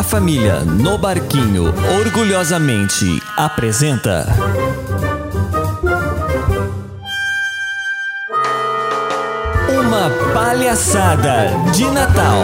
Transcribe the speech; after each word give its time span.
A 0.00 0.02
família 0.02 0.64
No 0.64 0.96
Barquinho 0.96 1.64
orgulhosamente 2.00 3.20
apresenta. 3.36 4.26
Uma 9.68 10.08
palhaçada 10.32 11.50
de 11.74 11.84
Natal. 11.90 12.38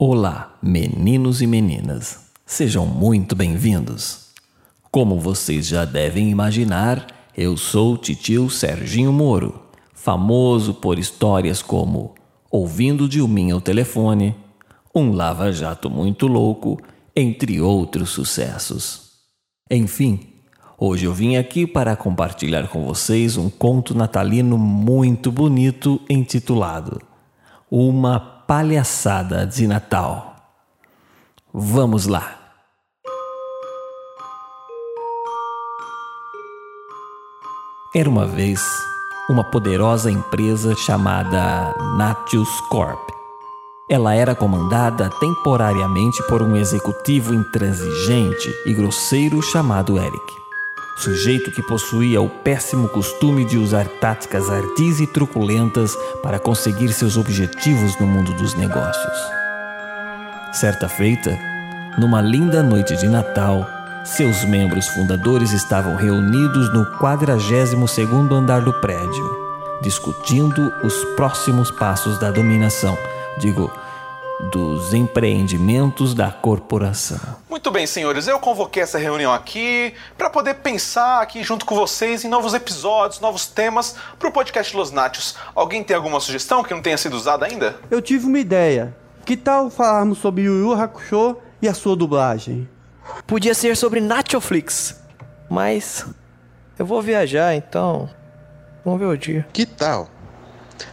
Olá, 0.00 0.56
meninos 0.60 1.40
e 1.40 1.46
meninas. 1.46 2.18
Sejam 2.44 2.84
muito 2.84 3.36
bem-vindos. 3.36 4.30
Como 4.90 5.20
vocês 5.20 5.64
já 5.64 5.84
devem 5.84 6.28
imaginar, 6.28 7.06
eu 7.36 7.56
sou 7.56 7.94
o 7.94 7.98
titio 7.98 8.50
Serginho 8.50 9.12
Moro, 9.12 9.62
famoso 9.94 10.74
por 10.74 10.98
histórias 10.98 11.62
como 11.62 12.16
Ouvindo 12.56 13.08
Dilminha 13.08 13.52
ao 13.52 13.60
telefone, 13.60 14.32
Um 14.94 15.10
lava-jato 15.10 15.90
muito 15.90 16.28
louco, 16.28 16.80
entre 17.16 17.60
outros 17.60 18.10
sucessos. 18.10 19.10
Enfim, 19.68 20.20
hoje 20.78 21.04
eu 21.04 21.12
vim 21.12 21.34
aqui 21.34 21.66
para 21.66 21.96
compartilhar 21.96 22.68
com 22.68 22.84
vocês 22.84 23.36
um 23.36 23.50
conto 23.50 23.92
natalino 23.92 24.56
muito 24.56 25.32
bonito 25.32 26.00
intitulado 26.08 27.02
Uma 27.68 28.20
Palhaçada 28.20 29.44
de 29.44 29.66
Natal. 29.66 30.36
Vamos 31.52 32.06
lá! 32.06 32.38
Era 37.92 38.08
uma 38.08 38.28
vez 38.28 38.62
uma 39.28 39.42
poderosa 39.42 40.10
empresa 40.10 40.74
chamada 40.76 41.74
Natius 41.96 42.60
Corp. 42.68 43.08
Ela 43.88 44.14
era 44.14 44.34
comandada 44.34 45.10
temporariamente 45.20 46.22
por 46.24 46.42
um 46.42 46.56
executivo 46.56 47.34
intransigente 47.34 48.54
e 48.66 48.74
grosseiro 48.74 49.42
chamado 49.42 49.98
Eric. 49.98 50.34
Sujeito 50.96 51.50
que 51.50 51.62
possuía 51.62 52.20
o 52.20 52.28
péssimo 52.28 52.88
costume 52.88 53.44
de 53.44 53.58
usar 53.58 53.86
táticas 54.00 54.48
ardis 54.48 55.00
e 55.00 55.06
truculentas 55.06 55.96
para 56.22 56.38
conseguir 56.38 56.92
seus 56.92 57.16
objetivos 57.16 57.98
no 57.98 58.06
mundo 58.06 58.32
dos 58.34 58.54
negócios. 58.54 59.16
Certa 60.52 60.88
feita, 60.88 61.36
numa 61.98 62.20
linda 62.20 62.62
noite 62.62 62.96
de 62.96 63.08
Natal, 63.08 63.66
seus 64.04 64.44
membros 64.44 64.86
fundadores 64.88 65.52
estavam 65.52 65.96
reunidos 65.96 66.70
no 66.74 66.84
42º 66.98 68.32
andar 68.32 68.60
do 68.60 68.72
prédio, 68.74 69.78
discutindo 69.80 70.70
os 70.84 71.02
próximos 71.16 71.70
passos 71.70 72.18
da 72.18 72.30
dominação, 72.30 72.98
digo, 73.38 73.72
dos 74.52 74.92
empreendimentos 74.92 76.12
da 76.12 76.30
corporação. 76.30 77.18
Muito 77.48 77.70
bem, 77.70 77.86
senhores, 77.86 78.28
eu 78.28 78.38
convoquei 78.38 78.82
essa 78.82 78.98
reunião 78.98 79.32
aqui 79.32 79.94
para 80.18 80.28
poder 80.28 80.56
pensar 80.56 81.22
aqui 81.22 81.42
junto 81.42 81.64
com 81.64 81.74
vocês 81.74 82.24
em 82.24 82.28
novos 82.28 82.52
episódios, 82.52 83.20
novos 83.20 83.46
temas 83.46 83.96
para 84.18 84.28
o 84.28 84.32
podcast 84.32 84.76
Los 84.76 84.90
Nachos. 84.90 85.34
Alguém 85.54 85.82
tem 85.82 85.96
alguma 85.96 86.20
sugestão 86.20 86.62
que 86.62 86.74
não 86.74 86.82
tenha 86.82 86.98
sido 86.98 87.16
usada 87.16 87.46
ainda? 87.46 87.76
Eu 87.90 88.02
tive 88.02 88.26
uma 88.26 88.38
ideia. 88.38 88.94
Que 89.24 89.34
tal 89.34 89.70
falarmos 89.70 90.18
sobre 90.18 90.42
Yu 90.42 90.58
Yu 90.58 90.72
Hakusho 90.74 91.38
e 91.62 91.66
a 91.66 91.72
sua 91.72 91.96
dublagem? 91.96 92.68
Podia 93.26 93.54
ser 93.54 93.76
sobre 93.76 94.00
Nachoflix, 94.00 95.00
mas 95.48 96.06
eu 96.78 96.84
vou 96.86 97.00
viajar, 97.00 97.54
então 97.54 98.08
vamos 98.84 99.00
ver 99.00 99.06
o 99.06 99.16
dia. 99.16 99.46
Que 99.52 99.64
tal? 99.64 100.08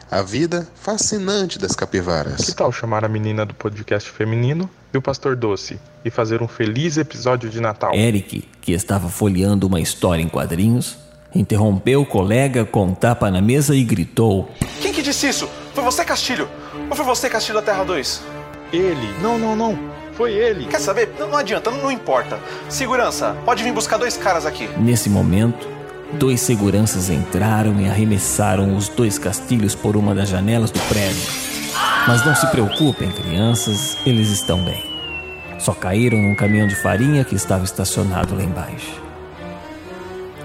A 0.10 0.22
vida 0.22 0.68
fascinante 0.76 1.58
das 1.58 1.76
capivaras. 1.76 2.46
Que 2.46 2.54
tal 2.54 2.72
chamar 2.72 3.06
a 3.06 3.10
menina 3.10 3.46
do 3.46 3.54
podcast 3.54 4.10
feminino 4.10 4.70
e 4.94 4.98
o 4.98 5.02
pastor 5.02 5.36
doce 5.36 5.80
e 6.04 6.10
fazer 6.10 6.42
um 6.42 6.48
feliz 6.48 6.98
episódio 6.98 7.50
de 7.50 7.62
Natal? 7.62 7.94
Eric, 7.94 8.48
que 8.62 8.74
estava 8.74 9.10
folheando 9.10 9.68
uma 9.68 9.80
história 9.80 10.22
em 10.22 10.28
quadrinhos, 10.28 10.98
interrompeu 11.34 12.02
o 12.02 12.06
colega 12.06 12.66
com 12.66 12.88
um 12.88 12.94
tapa 12.94 13.32
na 13.32 13.42
mesa 13.42 13.76
e 13.76 13.84
gritou: 13.84 14.52
Quem 14.82 14.94
que 14.94 15.02
disse 15.02 15.30
isso? 15.30 15.50
Foi 15.74 15.84
você, 15.84 16.04
Castilho? 16.04 16.50
Ou 16.90 16.96
foi 16.96 17.06
você, 17.06 17.30
Castilho 17.30 17.60
da 17.60 17.66
Terra 17.66 17.84
2? 17.86 18.22
Ele. 18.74 19.14
Não, 19.22 19.38
não, 19.40 19.56
não. 19.56 19.91
Foi 20.22 20.34
ele. 20.34 20.66
Quer 20.68 20.80
saber? 20.80 21.10
Não, 21.18 21.30
não 21.30 21.38
adianta, 21.40 21.72
não, 21.72 21.82
não 21.82 21.92
importa. 21.92 22.38
Segurança, 22.70 23.36
pode 23.44 23.64
vir 23.64 23.74
buscar 23.74 23.98
dois 23.98 24.16
caras 24.16 24.46
aqui. 24.46 24.70
Nesse 24.78 25.10
momento, 25.10 25.68
dois 26.14 26.42
seguranças 26.42 27.10
entraram 27.10 27.82
e 27.82 27.90
arremessaram 27.90 28.78
os 28.78 28.88
dois 28.88 29.18
castilhos 29.18 29.74
por 29.74 29.98
uma 29.98 30.14
das 30.14 30.30
janelas 30.30 30.70
do 30.70 30.80
prédio. 30.82 31.28
Mas 32.08 32.24
não 32.24 32.36
se 32.36 32.46
preocupem, 32.52 33.12
crianças, 33.12 33.98
eles 34.06 34.30
estão 34.30 34.64
bem. 34.64 34.86
Só 35.58 35.74
caíram 35.74 36.20
num 36.20 36.36
caminhão 36.36 36.68
de 36.68 36.76
farinha 36.76 37.26
que 37.26 37.34
estava 37.34 37.64
estacionado 37.64 38.36
lá 38.36 38.44
embaixo. 38.44 39.02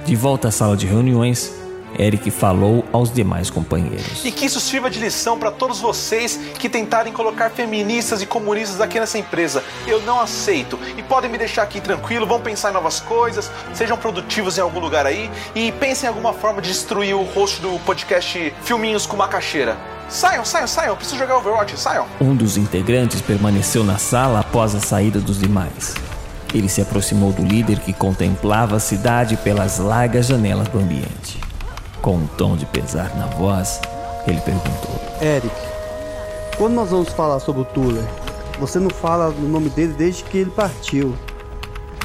De 0.06 0.16
volta 0.16 0.48
à 0.48 0.50
sala 0.50 0.74
de 0.74 0.86
reuniões, 0.86 1.52
Eric 1.98 2.30
falou 2.30 2.84
aos 2.92 3.12
demais 3.12 3.50
companheiros. 3.50 4.24
E 4.24 4.30
que 4.30 4.46
isso 4.46 4.60
sirva 4.60 4.90
de 4.90 4.98
lição 4.98 5.38
para 5.38 5.50
todos 5.50 5.80
vocês 5.80 6.38
que 6.58 6.68
tentarem 6.68 7.12
colocar 7.12 7.50
feministas 7.50 8.22
e 8.22 8.26
comunistas 8.26 8.80
aqui 8.80 8.98
nessa 9.00 9.18
empresa. 9.18 9.62
Eu 9.86 10.00
não 10.02 10.20
aceito. 10.20 10.78
E 10.96 11.02
podem 11.02 11.30
me 11.30 11.38
deixar 11.38 11.62
aqui 11.62 11.80
tranquilo, 11.80 12.26
vão 12.26 12.40
pensar 12.40 12.70
em 12.70 12.74
novas 12.74 13.00
coisas, 13.00 13.50
sejam 13.74 13.96
produtivos 13.96 14.58
em 14.58 14.60
algum 14.60 14.80
lugar 14.80 15.06
aí 15.06 15.30
e 15.54 15.72
pensem 15.72 16.06
em 16.06 16.08
alguma 16.08 16.32
forma 16.32 16.60
de 16.60 16.68
destruir 16.68 17.14
o 17.14 17.22
host 17.22 17.60
do 17.60 17.78
podcast 17.80 18.54
Filminhos 18.62 19.06
com 19.06 19.16
Macaxeira. 19.16 19.76
Saiam, 20.08 20.44
saiam, 20.44 20.68
saiam, 20.68 20.92
eu 20.92 20.96
preciso 20.96 21.18
jogar 21.18 21.36
Overwatch, 21.38 21.78
saiam. 21.78 22.06
Um 22.20 22.34
dos 22.34 22.56
integrantes 22.56 23.20
permaneceu 23.20 23.82
na 23.82 23.98
sala 23.98 24.40
após 24.40 24.74
a 24.74 24.80
saída 24.80 25.18
dos 25.18 25.38
demais. 25.38 25.94
Ele 26.54 26.68
se 26.68 26.80
aproximou 26.80 27.32
do 27.32 27.42
líder 27.42 27.80
que 27.80 27.92
contemplava 27.92 28.76
a 28.76 28.80
cidade 28.80 29.36
pelas 29.36 29.78
largas 29.78 30.26
janelas 30.26 30.68
do 30.68 30.78
ambiente. 30.78 31.45
Com 32.06 32.18
um 32.18 32.26
tom 32.38 32.56
de 32.56 32.64
pesar 32.66 33.16
na 33.16 33.26
voz, 33.26 33.80
ele 34.28 34.40
perguntou: 34.42 34.94
Eric, 35.20 35.50
quando 36.56 36.74
nós 36.74 36.90
vamos 36.90 37.08
falar 37.08 37.40
sobre 37.40 37.62
o 37.62 37.64
Tuller, 37.64 38.04
você 38.60 38.78
não 38.78 38.90
fala 38.90 39.30
o 39.30 39.40
nome 39.40 39.68
dele 39.70 39.92
desde 39.92 40.22
que 40.22 40.38
ele 40.38 40.52
partiu. 40.52 41.16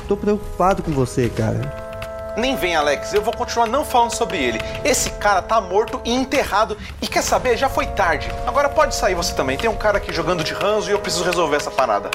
Tô 0.08 0.18
preocupado 0.18 0.82
com 0.82 0.90
você, 0.90 1.30
cara. 1.30 2.34
Nem 2.36 2.56
vem, 2.56 2.76
Alex, 2.76 3.14
eu 3.14 3.22
vou 3.22 3.32
continuar 3.32 3.68
não 3.68 3.86
falando 3.86 4.16
sobre 4.16 4.40
ele. 4.40 4.60
Esse 4.84 5.12
cara 5.12 5.40
tá 5.40 5.62
morto 5.62 6.02
e 6.04 6.12
enterrado. 6.12 6.76
E 7.00 7.08
quer 7.08 7.22
saber? 7.22 7.56
Já 7.56 7.70
foi 7.70 7.86
tarde. 7.86 8.28
Agora 8.48 8.70
pode 8.70 8.96
sair 8.96 9.14
você 9.14 9.36
também. 9.36 9.56
Tem 9.56 9.70
um 9.70 9.78
cara 9.78 10.00
aqui 10.00 10.12
jogando 10.12 10.44
de 10.44 10.54
ranzo 10.56 10.90
e 10.90 10.94
eu 10.94 11.00
preciso 11.00 11.24
resolver 11.24 11.58
essa 11.58 11.70
parada. 11.70 12.10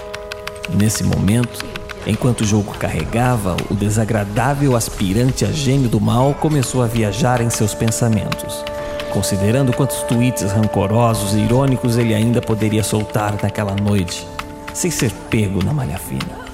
Nesse 0.71 1.05
momento, 1.05 1.65
enquanto 2.07 2.43
o 2.43 2.47
jogo 2.47 2.73
carregava, 2.79 3.57
o 3.71 3.75
desagradável 3.75 4.77
aspirante 4.77 5.45
a 5.45 5.51
gênio 5.51 5.89
do 5.89 6.01
mal 6.01 6.35
começou 6.35 6.83
a 6.83 6.87
viajar 6.87 7.41
em 7.41 7.51
seus 7.51 7.75
pensamentos, 7.75 8.65
considerando 9.13 9.73
quantos 9.73 10.03
tweets 10.03 10.53
rancorosos 10.53 11.35
e 11.35 11.41
irônicos 11.41 11.97
ele 11.99 12.15
ainda 12.15 12.41
poderia 12.41 12.85
soltar 12.85 13.35
naquela 13.43 13.75
noite, 13.75 14.27
sem 14.73 14.91
ser 14.91 15.13
pego 15.31 15.65
na 15.65 15.73
malha 15.73 15.99
fina. 15.99 16.47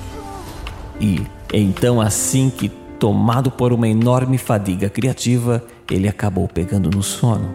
E 1.01 1.21
então, 1.53 2.01
assim 2.01 2.51
que, 2.51 2.69
tomado 2.99 3.51
por 3.51 3.73
uma 3.73 3.87
enorme 3.87 4.39
fadiga 4.39 4.89
criativa, 4.89 5.62
ele 5.91 6.09
acabou 6.09 6.49
pegando 6.49 6.89
no 6.89 7.03
sono, 7.03 7.55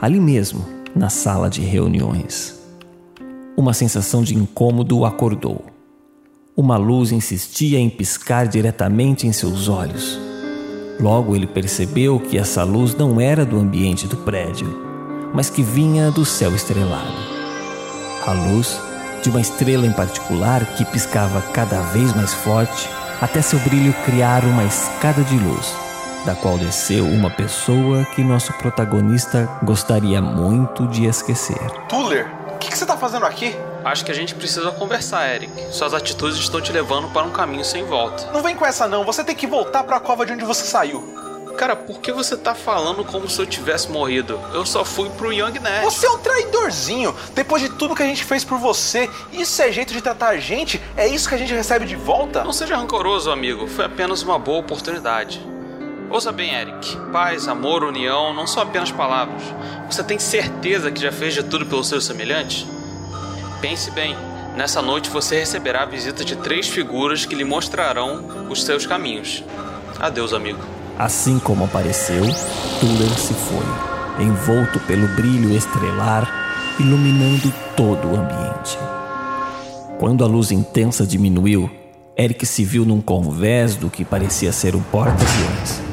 ali 0.00 0.18
mesmo, 0.18 0.64
na 0.96 1.10
sala 1.10 1.50
de 1.50 1.60
reuniões. 1.60 2.58
Uma 3.56 3.74
sensação 3.74 4.22
de 4.22 4.34
incômodo 4.34 4.98
o 4.98 5.04
acordou. 5.04 5.69
Uma 6.60 6.76
luz 6.76 7.10
insistia 7.10 7.78
em 7.78 7.88
piscar 7.88 8.46
diretamente 8.46 9.26
em 9.26 9.32
seus 9.32 9.66
olhos. 9.66 10.20
Logo 11.00 11.34
ele 11.34 11.46
percebeu 11.46 12.20
que 12.20 12.36
essa 12.36 12.62
luz 12.64 12.94
não 12.94 13.18
era 13.18 13.46
do 13.46 13.58
ambiente 13.58 14.06
do 14.06 14.18
prédio, 14.18 14.68
mas 15.32 15.48
que 15.48 15.62
vinha 15.62 16.10
do 16.10 16.22
céu 16.22 16.54
estrelado. 16.54 17.14
A 18.26 18.32
luz 18.32 18.78
de 19.22 19.30
uma 19.30 19.40
estrela 19.40 19.86
em 19.86 19.92
particular 19.92 20.66
que 20.76 20.84
piscava 20.84 21.40
cada 21.54 21.80
vez 21.80 22.14
mais 22.14 22.34
forte 22.34 22.90
até 23.22 23.40
seu 23.40 23.58
brilho 23.60 23.94
criar 24.04 24.44
uma 24.44 24.64
escada 24.64 25.22
de 25.22 25.38
luz, 25.38 25.74
da 26.26 26.34
qual 26.34 26.58
desceu 26.58 27.06
uma 27.06 27.30
pessoa 27.30 28.04
que 28.14 28.22
nosso 28.22 28.52
protagonista 28.58 29.48
gostaria 29.62 30.20
muito 30.20 30.86
de 30.88 31.06
esquecer. 31.06 31.70
Tuller, 31.88 32.30
que, 32.60 32.68
que 32.70 32.78
você 32.78 32.86
tá 32.86 32.96
fazendo 32.96 33.24
aqui? 33.24 33.56
Acho 33.84 34.04
que 34.04 34.12
a 34.12 34.14
gente 34.14 34.34
precisa 34.34 34.70
conversar, 34.70 35.28
Eric. 35.34 35.50
Suas 35.72 35.94
atitudes 35.94 36.38
estão 36.38 36.60
te 36.60 36.70
levando 36.70 37.08
para 37.08 37.26
um 37.26 37.30
caminho 37.30 37.64
sem 37.64 37.84
volta. 37.84 38.30
Não 38.30 38.42
vem 38.42 38.54
com 38.54 38.66
essa 38.66 38.86
não, 38.86 39.04
você 39.04 39.24
tem 39.24 39.34
que 39.34 39.46
voltar 39.46 39.82
para 39.82 39.96
a 39.96 40.00
cova 40.00 40.26
de 40.26 40.32
onde 40.32 40.44
você 40.44 40.64
saiu. 40.64 41.18
Cara, 41.56 41.74
por 41.74 42.00
que 42.00 42.12
você 42.12 42.36
tá 42.36 42.54
falando 42.54 43.04
como 43.04 43.28
se 43.28 43.38
eu 43.38 43.44
tivesse 43.46 43.90
morrido? 43.90 44.40
Eu 44.54 44.64
só 44.64 44.84
fui 44.84 45.10
pro 45.10 45.32
Young 45.32 45.58
Nerd. 45.58 45.84
Você 45.84 46.06
é 46.06 46.10
um 46.10 46.18
traidorzinho. 46.18 47.14
Depois 47.34 47.60
de 47.60 47.68
tudo 47.68 47.94
que 47.94 48.02
a 48.02 48.06
gente 48.06 48.24
fez 48.24 48.44
por 48.44 48.58
você, 48.58 49.10
isso 49.32 49.60
é 49.60 49.70
jeito 49.70 49.92
de 49.92 50.00
tratar 50.00 50.28
a 50.28 50.38
gente? 50.38 50.80
É 50.96 51.06
isso 51.06 51.28
que 51.28 51.34
a 51.34 51.38
gente 51.38 51.52
recebe 51.52 51.84
de 51.84 51.96
volta? 51.96 52.44
Não 52.44 52.52
seja 52.52 52.76
rancoroso, 52.76 53.30
amigo. 53.30 53.66
Foi 53.66 53.84
apenas 53.84 54.22
uma 54.22 54.38
boa 54.38 54.60
oportunidade. 54.60 55.46
Ouça 56.10 56.32
bem, 56.32 56.52
Eric. 56.52 56.96
Paz, 57.12 57.46
amor, 57.46 57.84
união 57.84 58.34
não 58.34 58.44
são 58.44 58.64
apenas 58.64 58.90
palavras. 58.90 59.42
Você 59.88 60.02
tem 60.02 60.18
certeza 60.18 60.90
que 60.90 61.00
já 61.00 61.12
fez 61.12 61.34
de 61.34 61.44
tudo 61.44 61.64
pelo 61.66 61.84
seu 61.84 62.00
semelhante? 62.00 62.66
Pense 63.60 63.92
bem. 63.92 64.16
Nessa 64.56 64.82
noite 64.82 65.08
você 65.08 65.38
receberá 65.38 65.82
a 65.82 65.86
visita 65.86 66.24
de 66.24 66.34
três 66.34 66.66
figuras 66.66 67.24
que 67.24 67.36
lhe 67.36 67.44
mostrarão 67.44 68.48
os 68.50 68.64
seus 68.64 68.84
caminhos. 68.84 69.44
Adeus, 70.00 70.32
amigo. 70.32 70.58
Assim 70.98 71.38
como 71.38 71.64
apareceu, 71.64 72.24
Tuller 72.80 73.16
se 73.16 73.32
foi, 73.32 74.24
envolto 74.24 74.80
pelo 74.80 75.06
brilho 75.14 75.54
estrelar, 75.56 76.76
iluminando 76.80 77.54
todo 77.76 78.08
o 78.08 78.16
ambiente. 78.16 78.76
Quando 79.96 80.24
a 80.24 80.26
luz 80.26 80.50
intensa 80.50 81.06
diminuiu, 81.06 81.70
Eric 82.18 82.44
se 82.44 82.64
viu 82.64 82.84
num 82.84 83.00
convés 83.00 83.76
do 83.76 83.88
que 83.88 84.04
parecia 84.04 84.52
ser 84.52 84.74
um 84.74 84.82
porta-aviões. 84.82 85.89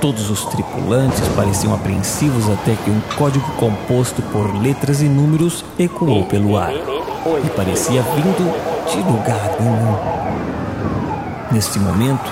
Todos 0.00 0.30
os 0.30 0.44
tripulantes 0.44 1.20
pareciam 1.34 1.74
apreensivos 1.74 2.48
até 2.50 2.74
que 2.76 2.90
um 2.90 3.00
código 3.16 3.50
composto 3.52 4.20
por 4.22 4.54
letras 4.60 5.00
e 5.00 5.08
números 5.08 5.64
ecoou 5.78 6.24
pelo 6.24 6.56
ar 6.56 6.72
e 6.72 7.48
parecia 7.50 8.02
vindo 8.02 8.54
de 8.90 8.98
lugar 8.98 9.56
nenhum. 9.58 9.96
Neste 11.50 11.78
momento, 11.78 12.30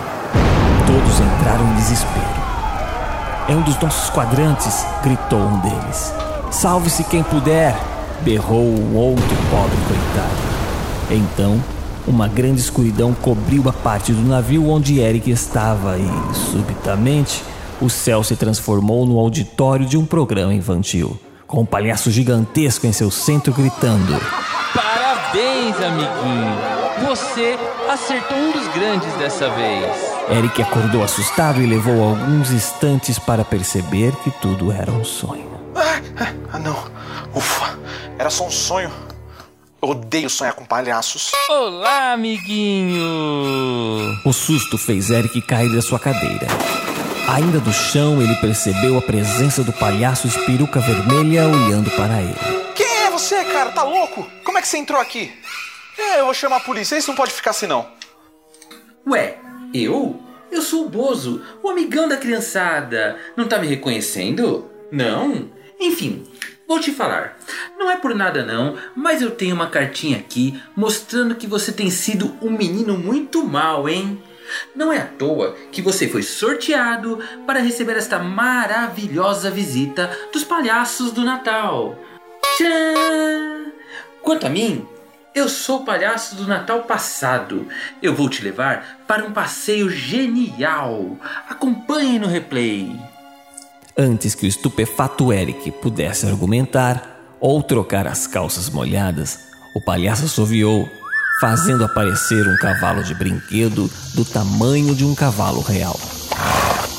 todos 0.86 1.20
entraram 1.20 1.64
em 1.72 1.74
desespero. 1.76 2.44
É 3.48 3.56
um 3.56 3.62
dos 3.62 3.78
nossos 3.80 4.10
quadrantes, 4.10 4.84
gritou 5.02 5.40
um 5.40 5.58
deles. 5.60 6.12
Salve-se 6.50 7.02
quem 7.04 7.22
puder, 7.22 7.74
berrou 8.20 8.62
o 8.62 8.94
outro 8.94 9.36
pobre 9.50 9.76
coitado. 9.88 10.54
Então, 11.10 11.60
uma 12.06 12.28
grande 12.28 12.60
escuridão 12.60 13.14
cobriu 13.14 13.68
a 13.68 13.72
parte 13.72 14.12
do 14.12 14.22
navio 14.28 14.68
onde 14.68 15.00
Eric 15.00 15.30
estava 15.30 15.96
e, 15.98 16.34
subitamente, 16.34 17.42
o 17.80 17.88
céu 17.90 18.22
se 18.22 18.36
transformou 18.36 19.06
no 19.06 19.18
auditório 19.18 19.86
de 19.86 19.96
um 19.96 20.06
programa 20.06 20.54
infantil, 20.54 21.18
com 21.46 21.62
um 21.62 21.66
palhaço 21.66 22.10
gigantesco 22.10 22.86
em 22.86 22.92
seu 22.92 23.10
centro 23.10 23.52
gritando: 23.52 24.20
Parabéns, 24.74 25.76
amiguinho! 25.80 26.74
Você 27.08 27.58
acertou 27.90 28.36
um 28.36 28.52
dos 28.52 28.68
grandes 28.68 29.12
dessa 29.14 29.50
vez. 29.50 30.14
Eric 30.30 30.62
acordou 30.62 31.02
assustado 31.02 31.60
e 31.60 31.66
levou 31.66 32.02
alguns 32.02 32.50
instantes 32.50 33.18
para 33.18 33.44
perceber 33.44 34.14
que 34.22 34.30
tudo 34.30 34.72
era 34.72 34.90
um 34.90 35.04
sonho. 35.04 35.50
Ah, 35.74 36.00
ah, 36.52 36.58
não. 36.58 36.76
Ufa, 37.34 37.78
era 38.18 38.30
só 38.30 38.46
um 38.46 38.50
sonho. 38.50 38.90
Eu 39.82 39.90
odeio 39.90 40.30
sonhar 40.30 40.54
com 40.54 40.64
palhaços. 40.64 41.32
Olá, 41.50 42.12
amiguinho! 42.12 43.02
O 44.24 44.32
susto 44.32 44.78
fez 44.78 45.10
Eric 45.10 45.42
cair 45.42 45.74
da 45.74 45.82
sua 45.82 45.98
cadeira. 45.98 46.46
Ainda 47.26 47.58
do 47.58 47.72
chão, 47.72 48.20
ele 48.20 48.34
percebeu 48.36 48.98
a 48.98 49.02
presença 49.02 49.64
do 49.64 49.72
palhaço 49.72 50.26
espiruca 50.26 50.78
vermelha 50.78 51.48
olhando 51.48 51.90
para 51.92 52.20
ele. 52.20 52.36
Quem 52.74 52.86
é 52.86 53.10
você, 53.10 53.42
cara? 53.44 53.70
Tá 53.70 53.82
louco? 53.82 54.28
Como 54.44 54.58
é 54.58 54.60
que 54.60 54.68
você 54.68 54.76
entrou 54.76 55.00
aqui? 55.00 55.32
É, 55.98 56.20
eu 56.20 56.26
vou 56.26 56.34
chamar 56.34 56.56
a 56.56 56.60
polícia. 56.60 56.96
Isso 56.96 57.08
não 57.08 57.16
pode 57.16 57.32
ficar 57.32 57.52
assim, 57.52 57.66
não. 57.66 57.86
Ué, 59.06 59.38
eu? 59.72 60.20
Eu 60.52 60.60
sou 60.60 60.84
o 60.84 60.88
Bozo, 60.88 61.42
o 61.62 61.70
amigão 61.70 62.06
da 62.06 62.18
criançada. 62.18 63.16
Não 63.34 63.48
tá 63.48 63.58
me 63.58 63.66
reconhecendo? 63.66 64.70
Não? 64.92 65.50
Enfim, 65.80 66.24
vou 66.68 66.78
te 66.78 66.92
falar. 66.92 67.38
Não 67.78 67.90
é 67.90 67.96
por 67.96 68.14
nada 68.14 68.44
não, 68.44 68.76
mas 68.94 69.22
eu 69.22 69.30
tenho 69.30 69.54
uma 69.54 69.70
cartinha 69.70 70.18
aqui 70.18 70.60
mostrando 70.76 71.34
que 71.34 71.46
você 71.46 71.72
tem 71.72 71.90
sido 71.90 72.36
um 72.42 72.50
menino 72.50 72.98
muito 72.98 73.44
mal, 73.44 73.88
hein? 73.88 74.22
Não 74.74 74.92
é 74.92 74.98
à 74.98 75.06
toa 75.06 75.56
que 75.70 75.82
você 75.82 76.08
foi 76.08 76.22
sorteado 76.22 77.18
para 77.46 77.60
receber 77.60 77.96
esta 77.96 78.18
maravilhosa 78.18 79.50
visita 79.50 80.10
dos 80.32 80.44
palhaços 80.44 81.12
do 81.12 81.24
Natal. 81.24 81.98
Tchan! 82.56 83.72
Quanto 84.22 84.46
a 84.46 84.50
mim, 84.50 84.86
eu 85.34 85.48
sou 85.48 85.80
o 85.80 85.84
palhaço 85.84 86.36
do 86.36 86.46
Natal 86.46 86.82
passado. 86.84 87.66
Eu 88.00 88.14
vou 88.14 88.28
te 88.28 88.42
levar 88.42 89.00
para 89.06 89.24
um 89.24 89.32
passeio 89.32 89.90
genial. 89.90 91.16
Acompanhe 91.48 92.18
no 92.18 92.28
replay. 92.28 92.96
Antes 93.96 94.34
que 94.34 94.46
o 94.46 94.48
estupefato 94.48 95.32
Eric 95.32 95.70
pudesse 95.72 96.26
argumentar 96.26 97.36
ou 97.40 97.62
trocar 97.62 98.06
as 98.06 98.26
calças 98.26 98.70
molhadas, 98.70 99.48
o 99.74 99.80
palhaço 99.80 100.24
assoviou 100.24 100.88
fazendo 101.40 101.84
aparecer 101.84 102.46
um 102.46 102.56
cavalo 102.56 103.02
de 103.02 103.14
brinquedo 103.14 103.90
do 104.14 104.24
tamanho 104.24 104.94
de 104.94 105.04
um 105.04 105.14
cavalo 105.14 105.60
real. 105.60 105.98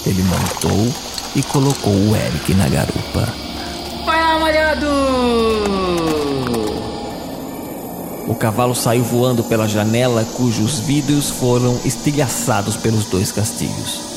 Ele 0.06 0.24
montou 0.24 0.94
e 1.36 1.42
colocou 1.44 1.94
o 1.94 2.16
Eric 2.16 2.54
na 2.54 2.68
garupa. 2.68 3.28
Vai 4.06 4.22
lá, 4.22 4.40
malhado! 4.40 4.86
O 8.28 8.36
cavalo 8.36 8.76
saiu 8.76 9.04
voando 9.04 9.44
pela 9.44 9.68
janela 9.68 10.26
cujos 10.36 10.80
vidros 10.80 11.30
foram 11.30 11.80
estilhaçados 11.86 12.76
pelos 12.76 13.06
dois 13.06 13.32
castilhos. 13.32 14.16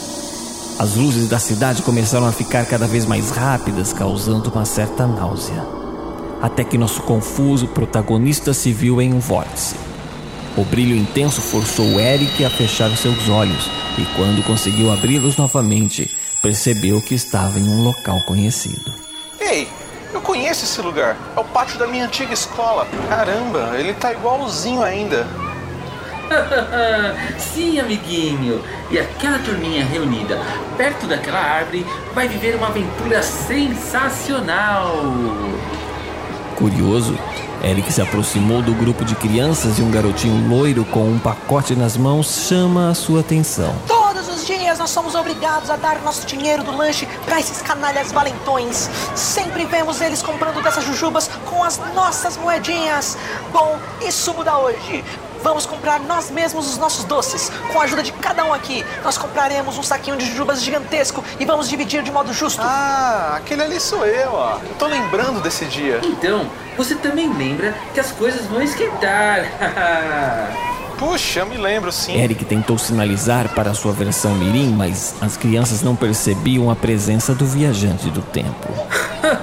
As 0.78 0.94
luzes 0.94 1.28
da 1.28 1.38
cidade 1.38 1.82
começaram 1.82 2.26
a 2.26 2.32
ficar 2.32 2.64
cada 2.66 2.86
vez 2.86 3.04
mais 3.04 3.30
rápidas, 3.30 3.92
causando 3.92 4.50
uma 4.50 4.64
certa 4.64 5.06
náusea. 5.06 5.64
Até 6.40 6.62
que 6.62 6.78
nosso 6.78 7.02
confuso 7.02 7.66
protagonista 7.68 8.54
se 8.54 8.72
viu 8.72 9.02
em 9.02 9.12
um 9.12 9.18
vórtice. 9.18 9.87
O 10.56 10.64
brilho 10.64 10.96
intenso 10.96 11.40
forçou 11.40 12.00
Eric 12.00 12.44
a 12.44 12.50
fechar 12.50 12.90
seus 12.96 13.28
olhos 13.28 13.70
e, 13.96 14.04
quando 14.16 14.44
conseguiu 14.44 14.92
abri-los 14.92 15.36
novamente, 15.36 16.10
percebeu 16.42 17.00
que 17.00 17.14
estava 17.14 17.58
em 17.58 17.68
um 17.68 17.82
local 17.82 18.20
conhecido. 18.22 18.92
Ei, 19.40 19.68
eu 20.12 20.20
conheço 20.20 20.64
esse 20.64 20.80
lugar. 20.80 21.16
É 21.36 21.40
o 21.40 21.44
pátio 21.44 21.78
da 21.78 21.86
minha 21.86 22.06
antiga 22.06 22.32
escola. 22.32 22.86
Caramba, 23.08 23.72
ele 23.78 23.94
tá 23.94 24.12
igualzinho 24.12 24.82
ainda. 24.82 25.26
Sim, 27.38 27.78
amiguinho. 27.80 28.62
E 28.90 28.98
aquela 28.98 29.38
turminha 29.38 29.84
reunida 29.84 30.40
perto 30.76 31.06
daquela 31.06 31.40
árvore 31.40 31.86
vai 32.14 32.28
viver 32.28 32.56
uma 32.56 32.68
aventura 32.68 33.22
sensacional. 33.22 34.92
Curioso, 36.56 37.18
Eric 37.62 37.92
se 37.92 38.00
aproximou 38.00 38.62
do 38.62 38.72
grupo 38.72 39.04
de 39.04 39.16
crianças 39.16 39.78
e 39.78 39.82
um 39.82 39.90
garotinho 39.90 40.48
loiro 40.48 40.84
com 40.84 41.04
um 41.04 41.18
pacote 41.18 41.74
nas 41.74 41.96
mãos 41.96 42.46
chama 42.48 42.90
a 42.90 42.94
sua 42.94 43.20
atenção. 43.20 43.74
Todos 43.86 44.28
os 44.28 44.46
dias 44.46 44.78
nós 44.78 44.90
somos 44.90 45.14
obrigados 45.16 45.68
a 45.68 45.76
dar 45.76 46.00
nosso 46.02 46.24
dinheiro 46.24 46.62
do 46.62 46.76
lanche 46.76 47.06
para 47.24 47.40
esses 47.40 47.60
canalhas 47.60 48.12
valentões. 48.12 48.88
Sempre 49.14 49.64
vemos 49.64 50.00
eles 50.00 50.22
comprando 50.22 50.62
dessas 50.62 50.84
jujubas 50.84 51.28
com 51.46 51.64
as 51.64 51.78
nossas 51.94 52.36
moedinhas. 52.36 53.18
Bom, 53.52 53.76
isso 54.00 54.32
muda 54.34 54.56
hoje. 54.58 55.04
Vamos 55.42 55.66
comprar 55.66 56.00
nós 56.00 56.30
mesmos 56.30 56.68
os 56.68 56.78
nossos 56.78 57.04
doces. 57.04 57.50
Com 57.72 57.80
a 57.80 57.84
ajuda 57.84 58.02
de 58.02 58.12
cada 58.12 58.44
um 58.44 58.52
aqui, 58.52 58.84
nós 59.02 59.16
compraremos 59.16 59.78
um 59.78 59.82
saquinho 59.82 60.16
de 60.16 60.26
jujubas 60.26 60.62
gigantesco 60.62 61.22
e 61.38 61.44
vamos 61.44 61.68
dividir 61.68 62.02
de 62.02 62.10
modo 62.10 62.32
justo. 62.32 62.60
Ah, 62.62 63.34
aquele 63.36 63.62
ali 63.62 63.80
sou 63.80 64.04
eu, 64.06 64.32
ó. 64.32 64.58
Eu 64.62 64.74
tô 64.78 64.86
lembrando 64.86 65.40
desse 65.40 65.64
dia. 65.66 66.00
Então, 66.02 66.50
você 66.76 66.94
também 66.94 67.32
lembra 67.32 67.74
que 67.94 68.00
as 68.00 68.10
coisas 68.12 68.46
vão 68.46 68.62
esquentar. 68.62 69.40
Puxa, 70.98 71.40
eu 71.40 71.46
me 71.46 71.56
lembro 71.56 71.92
sim. 71.92 72.20
Eric 72.20 72.44
tentou 72.44 72.76
sinalizar 72.76 73.48
para 73.54 73.72
sua 73.72 73.92
versão 73.92 74.34
mirim, 74.34 74.72
mas 74.72 75.14
as 75.20 75.36
crianças 75.36 75.80
não 75.80 75.94
percebiam 75.94 76.70
a 76.70 76.76
presença 76.76 77.32
do 77.32 77.46
viajante 77.46 78.10
do 78.10 78.20
tempo. 78.20 78.68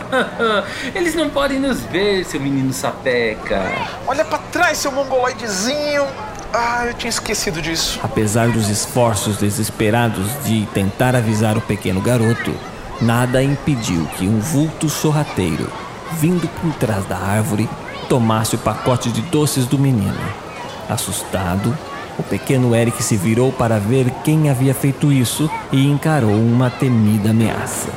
Eles 0.94 1.16
não 1.16 1.30
podem 1.30 1.58
nos 1.58 1.80
ver, 1.84 2.26
seu 2.26 2.42
menino 2.42 2.74
sapeca. 2.74 3.62
Olha 4.06 4.26
para 4.26 4.40
trás, 4.40 4.80
seu 4.80 4.92
mongoloidezinho. 4.92 6.06
Ah, 6.54 6.88
eu 6.88 6.94
tinha 6.94 7.10
esquecido 7.10 7.62
disso. 7.62 8.02
Apesar 8.04 8.50
dos 8.50 8.70
esforços 8.70 9.38
desesperados 9.38 10.26
de 10.44 10.66
tentar 10.74 11.16
avisar 11.16 11.58
o 11.58 11.62
pequeno 11.62 12.02
garoto, 12.02 12.54
nada 13.02 13.42
impediu 13.42 14.06
que 14.18 14.28
um 14.28 14.42
vulto 14.42 14.90
sorrateiro, 14.90 15.72
vindo 16.20 16.50
por 16.62 16.74
trás 16.74 17.06
da 17.06 17.18
árvore, 17.18 17.70
tomasse 18.10 18.56
o 18.56 18.60
pacote 18.60 19.10
de 19.10 19.22
doces 19.22 19.66
do 19.66 19.80
menino. 19.80 20.45
Assustado, 20.89 21.77
o 22.18 22.24
pequeno 22.24 22.75
Eric 22.75 23.04
se 23.04 23.18
virou 23.18 23.51
para 23.51 23.80
ver 23.80 24.10
quem 24.24 24.50
havia 24.50 24.74
feito 24.74 25.12
isso 25.12 25.50
e 25.72 25.86
encarou 25.86 26.32
uma 26.32 26.70
temida 26.70 27.32
ameaça. 27.32 27.89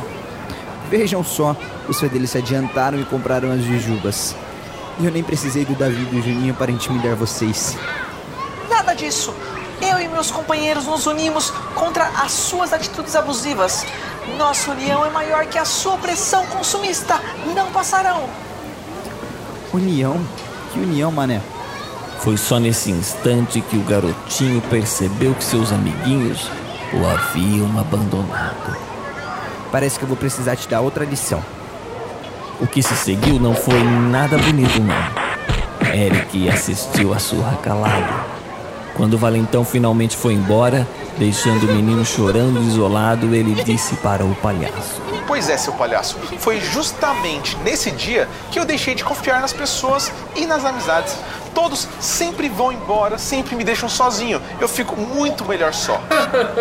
Vejam 0.90 1.23
só, 1.23 1.54
os 1.87 2.00
fedelhos 2.00 2.30
se 2.30 2.38
adiantaram 2.38 2.99
e 2.99 3.04
compraram 3.04 3.52
as 3.52 3.62
jujubas. 3.62 4.35
E 4.99 5.04
eu 5.04 5.12
nem 5.12 5.23
precisei 5.23 5.64
do 5.64 5.75
Davi 5.75 6.02
e 6.02 6.07
do 6.07 6.23
Juninho 6.23 6.54
para 6.54 6.73
intimidar 6.73 7.14
vocês. 7.14 7.76
Nada 8.68 8.95
disso. 8.95 9.33
Eu 9.80 10.00
e 10.00 10.09
meus 10.09 10.30
companheiros 10.30 10.87
nos 10.87 11.07
unimos 11.07 11.50
contra 11.75 12.04
as 12.23 12.33
suas 12.33 12.73
atitudes 12.73 13.14
abusivas. 13.14 13.87
Nossa 14.37 14.73
união 14.73 15.04
é 15.04 15.11
maior 15.11 15.47
que 15.47 15.59
a 15.59 15.64
sua 15.64 15.95
opressão 15.95 16.45
consumista. 16.47 17.21
Não 17.54 17.71
passarão. 17.71 18.28
União? 19.73 20.18
Que 20.73 20.80
união, 20.80 21.12
mané? 21.12 21.40
Foi 22.18 22.37
só 22.37 22.58
nesse 22.58 22.90
instante 22.90 23.60
que 23.60 23.76
o 23.76 23.82
garotinho 23.82 24.60
percebeu 24.62 25.34
que 25.34 25.44
seus 25.44 25.72
amiguinhos 25.72 26.50
o 26.92 27.06
haviam 27.06 27.78
abandonado. 27.78 28.76
Parece 29.70 29.98
que 29.98 30.04
eu 30.04 30.08
vou 30.08 30.16
precisar 30.16 30.56
te 30.56 30.68
dar 30.68 30.80
outra 30.80 31.04
lição. 31.04 31.42
O 32.60 32.66
que 32.66 32.82
se 32.82 32.96
seguiu 32.96 33.38
não 33.38 33.54
foi 33.54 33.82
nada 33.82 34.37
bonito, 34.37 34.80
não. 34.80 35.94
Eric 35.94 36.48
assistiu 36.48 37.14
a 37.14 37.18
surra 37.18 37.56
calado. 37.62 38.38
Quando 38.96 39.14
o 39.14 39.18
valentão 39.18 39.64
finalmente 39.64 40.16
foi 40.16 40.34
embora, 40.34 40.87
deixando 41.18 41.64
o 41.64 41.72
menino 41.72 42.04
chorando 42.04 42.60
isolado, 42.62 43.32
ele 43.32 43.62
disse 43.62 43.94
para 43.96 44.25
o 44.25 44.34
palhaço: 44.37 45.00
Pois 45.26 45.48
é, 45.48 45.56
seu 45.56 45.72
palhaço. 45.72 46.18
Foi 46.38 46.60
justamente 46.60 47.56
nesse 47.58 47.92
dia 47.92 48.28
que 48.50 48.58
eu 48.58 48.64
deixei 48.64 48.96
de 48.96 49.04
confiar 49.04 49.40
nas 49.40 49.52
pessoas 49.52 50.12
e 50.34 50.46
nas 50.46 50.64
amizades. 50.64 51.16
Todos 51.59 51.88
sempre 51.99 52.49
vão 52.49 52.71
embora, 52.71 53.19
sempre 53.19 53.57
me 53.57 53.65
deixam 53.65 53.88
sozinho. 53.88 54.41
Eu 54.61 54.69
fico 54.69 54.95
muito 54.95 55.45
melhor 55.45 55.75
só. 55.75 56.00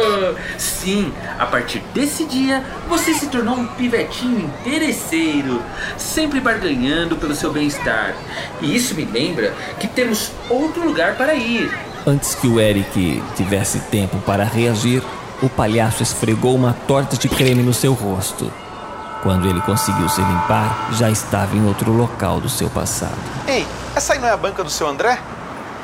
Sim, 0.57 1.13
a 1.37 1.45
partir 1.45 1.83
desse 1.93 2.25
dia 2.25 2.65
você 2.89 3.13
se 3.13 3.27
tornou 3.27 3.53
um 3.53 3.67
pivetinho 3.67 4.51
interesseiro, 4.65 5.61
sempre 5.99 6.39
barganhando 6.39 7.15
pelo 7.15 7.35
seu 7.35 7.53
bem-estar. 7.53 8.15
E 8.59 8.75
isso 8.75 8.95
me 8.95 9.05
lembra 9.05 9.53
que 9.79 9.87
temos 9.87 10.31
outro 10.49 10.83
lugar 10.83 11.15
para 11.15 11.35
ir. 11.35 11.71
Antes 12.03 12.33
que 12.33 12.47
o 12.47 12.59
Eric 12.59 13.21
tivesse 13.35 13.77
tempo 13.91 14.17
para 14.21 14.45
reagir, 14.45 15.03
o 15.43 15.47
palhaço 15.47 16.01
esfregou 16.01 16.55
uma 16.55 16.73
torta 16.87 17.15
de 17.15 17.29
creme 17.29 17.61
no 17.61 17.71
seu 17.71 17.93
rosto. 17.93 18.51
Quando 19.27 19.45
ele 19.45 19.59
conseguiu 19.59 20.07
se 20.07 20.21
limpar, 20.21 20.87
já 20.93 21.11
estava 21.11 21.53
em 21.53 21.67
outro 21.67 21.91
local 21.91 22.39
do 22.39 22.47
seu 22.47 22.69
passado. 22.69 23.17
Ei, 23.45 23.67
essa 23.93 24.13
aí 24.13 24.19
não 24.19 24.27
é 24.29 24.31
a 24.31 24.37
banca 24.37 24.63
do 24.63 24.69
seu 24.69 24.87
André? 24.87 25.19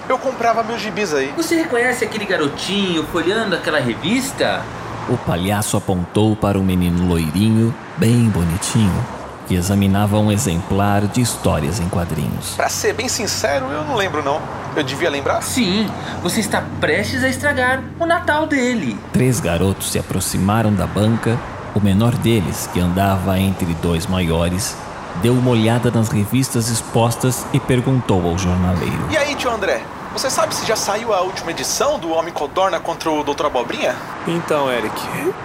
Eu 0.08 0.18
comprava 0.18 0.64
meus 0.64 0.80
gibis 0.80 1.14
aí. 1.14 1.34
Você 1.36 1.58
reconhece 1.58 2.06
aquele 2.06 2.24
garotinho 2.26 3.06
folhando 3.08 3.54
aquela 3.54 3.82
revista? 3.82 4.62
O 5.10 5.18
palhaço 5.18 5.76
apontou 5.76 6.38
para 6.38 6.58
o 6.58 6.64
menino 6.64 7.06
loirinho, 7.06 7.76
bem 7.98 8.30
bonitinho, 8.30 9.06
que 9.46 9.56
examinava 9.56 10.18
um 10.20 10.32
exemplar 10.32 11.02
de 11.02 11.20
histórias 11.20 11.82
em 11.82 11.90
quadrinhos. 11.90 12.52
Pra 12.56 12.70
ser 12.70 12.94
bem 12.94 13.10
sincero, 13.10 13.66
eu 13.66 13.84
não 13.84 13.98
lembro 13.98 14.24
não. 14.24 14.42
Eu 14.74 14.84
devia 14.84 15.10
lembrar? 15.10 15.42
Sim, 15.42 15.92
você 16.22 16.40
está 16.40 16.64
prestes 16.80 17.26
a 17.26 17.28
estragar 17.28 17.84
o 18.00 18.06
Natal 18.06 18.48
dele. 18.48 18.98
Três 19.12 19.42
garotos 19.42 19.92
se 19.92 20.00
aproximaram 20.00 20.74
da 20.74 20.88
banca. 20.88 21.38
O 21.76 21.80
menor 21.80 22.14
deles, 22.16 22.70
que 22.72 22.80
andava 22.80 23.40
entre 23.40 23.74
dois 23.76 24.06
maiores, 24.06 24.78
deu 25.24 25.34
uma 25.34 25.50
olhada 25.50 25.90
nas 25.90 26.10
revistas 26.10 26.70
expostas 26.70 27.46
e 27.52 27.60
perguntou 27.60 28.30
ao 28.30 28.38
jornaleiro: 28.38 29.08
E 29.10 29.18
aí, 29.18 29.36
tio 29.36 29.52
André? 29.52 29.82
Você 30.14 30.30
sabe 30.30 30.54
se 30.54 30.64
já 30.68 30.76
saiu 30.76 31.12
a 31.12 31.22
última 31.22 31.50
edição 31.50 31.98
do 31.98 32.12
Homem 32.12 32.32
Codorna 32.32 32.80
contra 32.80 33.10
o 33.10 33.24
Dr. 33.24 33.48
Abobrinha? 33.48 33.96
Então, 34.28 34.72
Eric, 34.72 34.96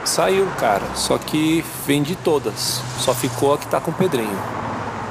saiu, 0.04 0.46
cara. 0.58 0.82
Só 0.94 1.16
que 1.16 1.64
vendi 1.86 2.14
todas. 2.14 2.82
Só 2.98 3.14
ficou 3.14 3.54
a 3.54 3.58
que 3.58 3.66
tá 3.66 3.80
com 3.80 3.90
o 3.90 3.94
Pedrinho. 3.94 4.38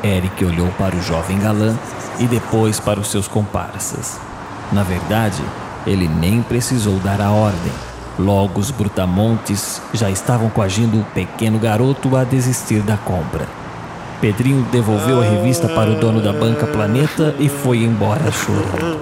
Eric 0.03 0.45
olhou 0.45 0.67
para 0.77 0.95
o 0.95 1.01
jovem 1.01 1.39
galã 1.39 1.75
e 2.19 2.25
depois 2.25 2.79
para 2.79 3.00
os 3.00 3.07
seus 3.07 3.27
comparsas. 3.27 4.19
Na 4.71 4.83
verdade, 4.83 5.41
ele 5.88 6.07
nem 6.07 6.43
precisou 6.43 7.00
dar 7.00 7.19
a 7.19 7.31
ordem. 7.31 7.74
Logo, 8.19 8.59
os 8.59 8.71
brutamontes 8.71 9.81
já 9.93 10.09
estavam 10.09 10.50
coagindo 10.50 11.00
o 11.00 11.03
pequeno 11.05 11.59
garoto 11.59 12.15
a 12.17 12.24
desistir 12.24 12.81
da 12.81 12.97
compra. 12.97 13.47
Pedrinho 14.19 14.63
devolveu 14.71 15.21
a 15.21 15.24
revista 15.24 15.69
para 15.69 15.91
o 15.91 15.95
dono 15.95 16.19
da 16.19 16.33
banca 16.33 16.65
Planeta 16.65 17.36
e 17.38 17.47
foi 17.47 17.83
embora 17.83 18.31
chorando. 18.31 19.00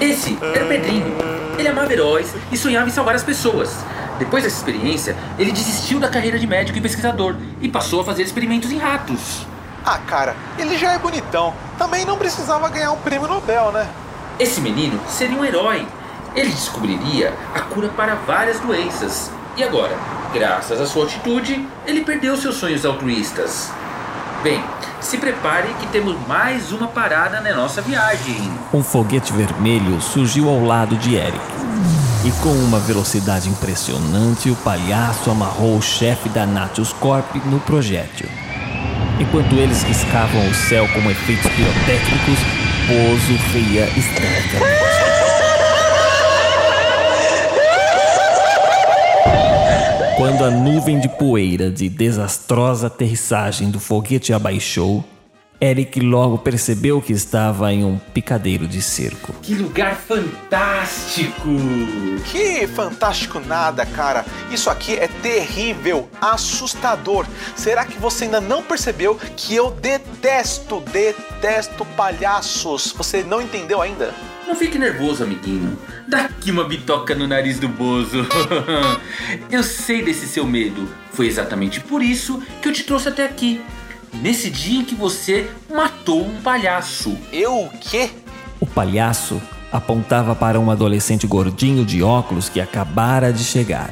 Esse 0.00 0.38
era 0.54 0.64
o 0.64 0.68
Pedrinho. 0.68 1.16
Ele 1.58 1.66
amava 1.66 1.92
heróis 1.92 2.32
e 2.52 2.56
sonhava 2.56 2.86
em 2.86 2.92
salvar 2.92 3.16
as 3.16 3.24
pessoas. 3.24 3.74
Depois 4.18 4.44
dessa 4.44 4.56
experiência, 4.56 5.16
ele 5.36 5.50
desistiu 5.50 5.98
da 5.98 6.08
carreira 6.08 6.38
de 6.38 6.46
médico 6.46 6.78
e 6.78 6.80
pesquisador 6.80 7.34
e 7.60 7.68
passou 7.68 8.02
a 8.02 8.04
fazer 8.04 8.22
experimentos 8.22 8.70
em 8.70 8.78
ratos. 8.78 9.46
Ah, 9.84 9.98
cara, 9.98 10.36
ele 10.58 10.78
já 10.78 10.92
é 10.92 10.98
bonitão. 10.98 11.52
Também 11.76 12.04
não 12.04 12.16
precisava 12.16 12.68
ganhar 12.68 12.92
um 12.92 12.98
prêmio 12.98 13.26
Nobel, 13.26 13.72
né? 13.72 13.88
Esse 14.38 14.60
menino 14.60 15.00
seria 15.08 15.38
um 15.38 15.44
herói. 15.44 15.86
Ele 16.36 16.50
descobriria 16.50 17.32
a 17.54 17.60
cura 17.60 17.88
para 17.88 18.14
várias 18.14 18.60
doenças. 18.60 19.30
E 19.56 19.64
agora, 19.64 19.96
graças 20.34 20.78
à 20.78 20.86
sua 20.86 21.06
atitude, 21.06 21.66
ele 21.86 22.04
perdeu 22.04 22.36
seus 22.36 22.56
sonhos 22.56 22.84
altruístas. 22.84 23.72
Bem, 24.42 24.62
se 25.00 25.16
prepare 25.16 25.68
que 25.80 25.86
temos 25.86 26.14
mais 26.28 26.72
uma 26.72 26.88
parada 26.88 27.40
na 27.40 27.54
nossa 27.54 27.80
viagem. 27.80 28.52
Um 28.72 28.82
foguete 28.82 29.32
vermelho 29.32 29.98
surgiu 30.02 30.50
ao 30.50 30.62
lado 30.62 30.94
de 30.96 31.14
Eric. 31.14 31.40
E 32.22 32.30
com 32.42 32.52
uma 32.52 32.78
velocidade 32.78 33.48
impressionante, 33.48 34.50
o 34.50 34.56
palhaço 34.56 35.30
amarrou 35.30 35.78
o 35.78 35.82
chefe 35.82 36.28
da 36.28 36.44
Natius 36.44 36.92
Corp 36.92 37.34
no 37.46 37.60
projétil. 37.60 38.28
Enquanto 39.18 39.54
eles 39.54 39.82
riscavam 39.84 40.46
o 40.46 40.54
céu 40.54 40.86
com 40.88 41.10
efeitos 41.10 41.50
pirotécnicos, 41.52 42.38
Bozo 42.86 43.36
ria 43.52 43.86
histericamente. 43.96 45.15
Quando 50.16 50.44
a 50.46 50.50
nuvem 50.50 50.98
de 50.98 51.10
poeira 51.10 51.70
de 51.70 51.90
desastrosa 51.90 52.86
aterrissagem 52.86 53.70
do 53.70 53.78
foguete 53.78 54.32
abaixou, 54.32 55.04
Eric 55.60 56.00
logo 56.00 56.38
percebeu 56.38 57.02
que 57.02 57.12
estava 57.12 57.70
em 57.70 57.84
um 57.84 57.98
picadeiro 57.98 58.66
de 58.66 58.80
circo. 58.80 59.34
Que 59.42 59.54
lugar 59.54 59.94
fantástico! 59.94 61.50
Que 62.32 62.66
fantástico 62.66 63.40
nada, 63.40 63.84
cara. 63.84 64.24
Isso 64.50 64.70
aqui 64.70 64.94
é 64.94 65.06
terrível, 65.06 66.08
assustador. 66.18 67.26
Será 67.54 67.84
que 67.84 67.98
você 67.98 68.24
ainda 68.24 68.40
não 68.40 68.62
percebeu 68.62 69.18
que 69.36 69.54
eu 69.54 69.70
detesto, 69.70 70.80
detesto 70.80 71.84
palhaços? 71.94 72.90
Você 72.96 73.22
não 73.22 73.42
entendeu 73.42 73.82
ainda? 73.82 74.14
Não 74.46 74.54
fique 74.54 74.78
nervoso, 74.78 75.24
amiguinho. 75.24 75.76
Dá 76.06 76.26
aqui 76.26 76.52
uma 76.52 76.64
bitoca 76.64 77.14
no 77.14 77.26
nariz 77.26 77.58
do 77.58 77.68
Bozo. 77.68 78.24
eu 79.50 79.62
sei 79.62 80.04
desse 80.04 80.28
seu 80.28 80.46
medo. 80.46 80.88
Foi 81.10 81.26
exatamente 81.26 81.80
por 81.80 82.00
isso 82.00 82.40
que 82.62 82.68
eu 82.68 82.72
te 82.72 82.84
trouxe 82.84 83.08
até 83.08 83.24
aqui. 83.24 83.60
Nesse 84.14 84.48
dia 84.48 84.80
em 84.80 84.84
que 84.84 84.94
você 84.94 85.50
matou 85.68 86.24
um 86.24 86.40
palhaço. 86.40 87.18
Eu 87.32 87.64
o 87.64 87.70
quê? 87.80 88.10
O 88.60 88.66
palhaço 88.66 89.42
apontava 89.72 90.34
para 90.34 90.60
um 90.60 90.70
adolescente 90.70 91.26
gordinho 91.26 91.84
de 91.84 92.02
óculos 92.02 92.48
que 92.48 92.60
acabara 92.60 93.32
de 93.32 93.42
chegar. 93.42 93.90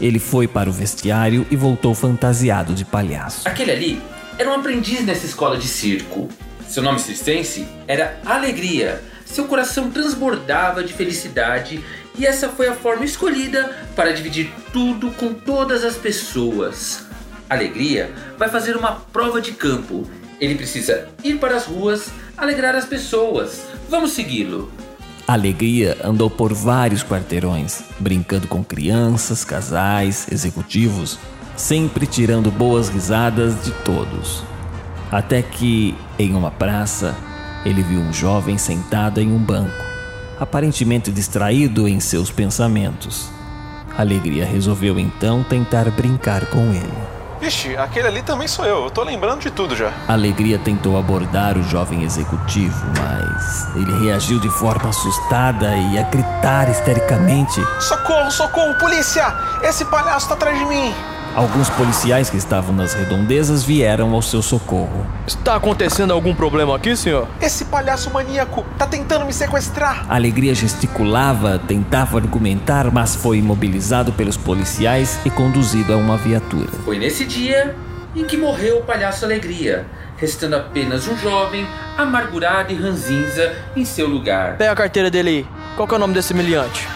Ele 0.00 0.18
foi 0.18 0.46
para 0.46 0.70
o 0.70 0.72
vestiário 0.72 1.46
e 1.50 1.56
voltou 1.56 1.94
fantasiado 1.94 2.74
de 2.74 2.84
palhaço. 2.84 3.48
Aquele 3.48 3.72
ali 3.72 4.02
era 4.38 4.50
um 4.50 4.54
aprendiz 4.54 5.04
nessa 5.04 5.26
escola 5.26 5.58
de 5.58 5.66
circo. 5.66 6.28
Seu 6.68 6.82
nome 6.82 6.98
circense 7.00 7.66
era 7.86 8.18
Alegria. 8.24 9.02
Seu 9.24 9.46
coração 9.46 9.90
transbordava 9.90 10.84
de 10.84 10.92
felicidade 10.92 11.82
e 12.16 12.26
essa 12.26 12.48
foi 12.48 12.68
a 12.68 12.74
forma 12.74 13.04
escolhida 13.04 13.76
para 13.96 14.12
dividir 14.12 14.52
tudo 14.72 15.10
com 15.12 15.32
todas 15.32 15.82
as 15.82 15.96
pessoas. 15.96 17.04
Alegria 17.48 18.12
vai 18.38 18.48
fazer 18.48 18.76
uma 18.76 18.92
prova 18.92 19.40
de 19.40 19.52
campo. 19.52 20.08
Ele 20.40 20.54
precisa 20.54 21.08
ir 21.22 21.38
para 21.38 21.56
as 21.56 21.66
ruas, 21.66 22.10
alegrar 22.36 22.74
as 22.74 22.84
pessoas. 22.84 23.62
Vamos 23.88 24.12
segui-lo. 24.12 24.70
Alegria 25.26 25.96
andou 26.04 26.28
por 26.28 26.52
vários 26.52 27.02
quarteirões, 27.02 27.82
brincando 27.98 28.46
com 28.46 28.62
crianças, 28.62 29.42
casais, 29.44 30.26
executivos, 30.30 31.18
sempre 31.56 32.06
tirando 32.06 32.50
boas 32.50 32.88
risadas 32.88 33.64
de 33.64 33.70
todos. 33.84 34.42
Até 35.10 35.40
que, 35.40 35.94
em 36.18 36.34
uma 36.34 36.50
praça, 36.50 37.16
ele 37.64 37.82
viu 37.82 38.00
um 38.00 38.12
jovem 38.12 38.58
sentado 38.58 39.20
em 39.20 39.32
um 39.32 39.38
banco, 39.38 39.84
aparentemente 40.38 41.10
distraído 41.10 41.88
em 41.88 42.00
seus 42.00 42.30
pensamentos. 42.30 43.28
Alegria 43.96 44.44
resolveu 44.44 44.98
então 44.98 45.42
tentar 45.44 45.90
brincar 45.90 46.46
com 46.46 46.72
ele. 46.72 47.14
Vixe, 47.40 47.76
aquele 47.76 48.08
ali 48.08 48.22
também 48.22 48.48
sou 48.48 48.64
eu. 48.64 48.84
Eu 48.84 48.90
tô 48.90 49.02
lembrando 49.02 49.40
de 49.40 49.50
tudo 49.50 49.76
já. 49.76 49.92
Alegria 50.08 50.58
tentou 50.58 50.98
abordar 50.98 51.58
o 51.58 51.62
jovem 51.62 52.02
executivo, 52.02 52.86
mas 52.98 53.76
ele 53.76 54.04
reagiu 54.04 54.40
de 54.40 54.48
forma 54.48 54.88
assustada 54.88 55.76
e 55.76 55.98
a 55.98 56.02
gritar 56.04 56.70
histericamente: 56.70 57.60
Socorro, 57.80 58.30
socorro, 58.30 58.74
polícia! 58.78 59.26
Esse 59.62 59.84
palhaço 59.84 60.28
tá 60.28 60.34
atrás 60.34 60.58
de 60.58 60.64
mim! 60.64 61.13
Alguns 61.34 61.68
policiais 61.70 62.30
que 62.30 62.36
estavam 62.36 62.72
nas 62.72 62.94
redondezas 62.94 63.64
vieram 63.64 64.14
ao 64.14 64.22
seu 64.22 64.40
socorro. 64.40 65.04
Está 65.26 65.56
acontecendo 65.56 66.12
algum 66.12 66.32
problema 66.32 66.76
aqui, 66.76 66.94
senhor? 66.94 67.26
Esse 67.40 67.64
palhaço 67.64 68.08
maníaco 68.12 68.64
tá 68.78 68.86
tentando 68.86 69.26
me 69.26 69.32
sequestrar! 69.32 70.06
Alegria 70.08 70.54
gesticulava, 70.54 71.58
tentava 71.58 72.18
argumentar, 72.18 72.88
mas 72.92 73.16
foi 73.16 73.38
imobilizado 73.38 74.12
pelos 74.12 74.36
policiais 74.36 75.18
e 75.24 75.30
conduzido 75.30 75.92
a 75.92 75.96
uma 75.96 76.16
viatura. 76.16 76.70
Foi 76.84 77.00
nesse 77.00 77.24
dia 77.24 77.74
em 78.14 78.24
que 78.24 78.36
morreu 78.36 78.78
o 78.78 78.82
palhaço 78.82 79.24
Alegria, 79.24 79.86
restando 80.16 80.54
apenas 80.54 81.08
um 81.08 81.18
jovem, 81.18 81.66
amargurado 81.98 82.72
e 82.72 82.76
ranzinza 82.76 83.52
em 83.74 83.84
seu 83.84 84.06
lugar. 84.06 84.56
Pega 84.56 84.70
a 84.70 84.76
carteira 84.76 85.10
dele 85.10 85.30
aí. 85.30 85.46
Qual 85.74 85.88
que 85.88 85.94
é 85.94 85.96
o 85.96 86.00
nome 86.00 86.14
desse 86.14 86.32
humilhante? 86.32 86.86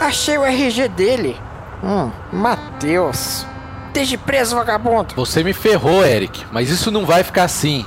Achei 0.00 0.38
o 0.38 0.44
RG 0.44 0.86
dele. 0.90 1.47
Hum, 1.82 2.10
Matheus. 2.32 3.46
esteja 3.88 4.18
preso, 4.18 4.54
vagabundo. 4.56 5.14
Você 5.16 5.42
me 5.42 5.52
ferrou, 5.52 6.04
Eric, 6.04 6.44
mas 6.52 6.70
isso 6.70 6.90
não 6.90 7.04
vai 7.04 7.22
ficar 7.24 7.44
assim. 7.44 7.84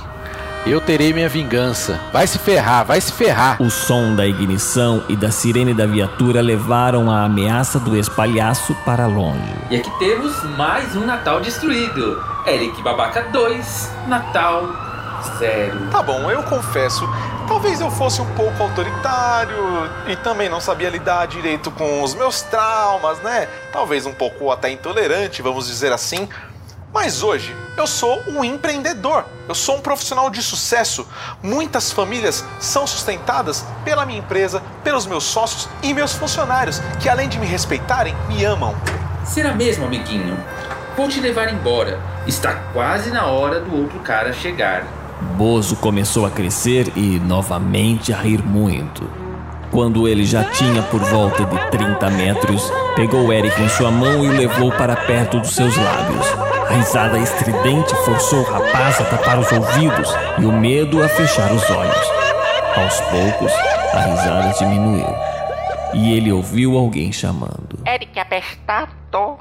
Eu 0.64 0.80
terei 0.80 1.12
minha 1.12 1.28
vingança. 1.28 1.98
Vai 2.12 2.24
se 2.26 2.38
ferrar, 2.38 2.84
vai 2.84 3.00
se 3.00 3.10
ferrar. 3.12 3.60
O 3.60 3.68
som 3.68 4.14
da 4.14 4.24
ignição 4.24 5.02
e 5.08 5.16
da 5.16 5.28
sirene 5.30 5.74
da 5.74 5.86
viatura 5.86 6.40
levaram 6.40 7.10
a 7.10 7.24
ameaça 7.24 7.80
do 7.80 7.96
espalhaço 7.96 8.72
para 8.84 9.06
longe. 9.06 9.42
E 9.70 9.76
aqui 9.76 9.90
temos 9.98 10.32
mais 10.56 10.94
um 10.94 11.04
Natal 11.04 11.40
destruído. 11.40 12.22
Eric 12.46 12.80
Babaca 12.80 13.22
2, 13.32 13.90
Natal 14.06 14.68
Zero. 15.38 15.90
Tá 15.90 16.02
bom, 16.02 16.30
eu 16.30 16.42
confesso, 16.44 17.08
talvez 17.48 17.80
eu 17.80 17.90
fosse 17.90 18.20
um 18.20 18.34
pouco 18.34 18.62
autoritário 18.62 19.90
e 20.06 20.16
também 20.16 20.48
não 20.48 20.60
sabia 20.60 20.90
lidar 20.90 21.26
direito 21.26 21.70
com 21.70 22.02
os 22.02 22.14
meus 22.14 22.42
traumas, 22.42 23.18
né? 23.20 23.48
Talvez 23.72 24.06
um 24.06 24.12
pouco 24.12 24.50
até 24.50 24.70
intolerante, 24.70 25.42
vamos 25.42 25.66
dizer 25.66 25.92
assim. 25.92 26.28
Mas 26.92 27.22
hoje 27.22 27.56
eu 27.76 27.86
sou 27.86 28.22
um 28.28 28.44
empreendedor, 28.44 29.24
eu 29.48 29.54
sou 29.54 29.76
um 29.76 29.80
profissional 29.80 30.28
de 30.28 30.42
sucesso. 30.42 31.08
Muitas 31.42 31.90
famílias 31.90 32.44
são 32.60 32.86
sustentadas 32.86 33.64
pela 33.82 34.04
minha 34.04 34.18
empresa, 34.18 34.62
pelos 34.84 35.06
meus 35.06 35.24
sócios 35.24 35.68
e 35.82 35.94
meus 35.94 36.12
funcionários, 36.12 36.82
que 37.00 37.08
além 37.08 37.30
de 37.30 37.38
me 37.38 37.46
respeitarem, 37.46 38.14
me 38.28 38.44
amam. 38.44 38.74
Será 39.24 39.54
mesmo, 39.54 39.86
amiguinho? 39.86 40.36
Vou 40.94 41.08
te 41.08 41.20
levar 41.20 41.50
embora. 41.50 41.98
Está 42.26 42.54
quase 42.74 43.10
na 43.10 43.26
hora 43.26 43.60
do 43.60 43.74
outro 43.74 43.98
cara 44.00 44.32
chegar. 44.32 44.84
Bozo 45.36 45.76
começou 45.76 46.26
a 46.26 46.30
crescer 46.30 46.92
e 46.96 47.18
novamente 47.20 48.12
a 48.12 48.16
rir 48.16 48.42
muito. 48.44 49.02
Quando 49.70 50.06
ele 50.06 50.24
já 50.24 50.44
tinha 50.44 50.82
por 50.82 51.00
volta 51.00 51.44
de 51.44 51.70
30 51.70 52.10
metros, 52.10 52.70
pegou 52.94 53.32
Eric 53.32 53.60
em 53.60 53.68
sua 53.70 53.90
mão 53.90 54.24
e 54.24 54.28
o 54.28 54.32
levou 54.32 54.70
para 54.72 54.94
perto 54.94 55.40
dos 55.40 55.54
seus 55.54 55.76
lábios. 55.76 56.26
A 56.68 56.74
risada 56.74 57.18
estridente 57.18 57.94
forçou 58.04 58.40
o 58.40 58.44
rapaz 58.44 59.00
a 59.00 59.04
tapar 59.04 59.38
os 59.38 59.50
ouvidos 59.50 60.08
e 60.38 60.44
o 60.44 60.52
medo 60.52 61.02
a 61.02 61.08
fechar 61.08 61.50
os 61.52 61.68
olhos. 61.70 62.10
Aos 62.76 63.00
poucos, 63.00 63.52
a 63.94 64.00
risada 64.00 64.54
diminuiu 64.58 65.32
e 65.94 66.12
ele 66.14 66.32
ouviu 66.32 66.76
alguém 66.76 67.12
chamando. 67.12 67.78
Eric 67.86 68.18
apestado. 68.18 69.38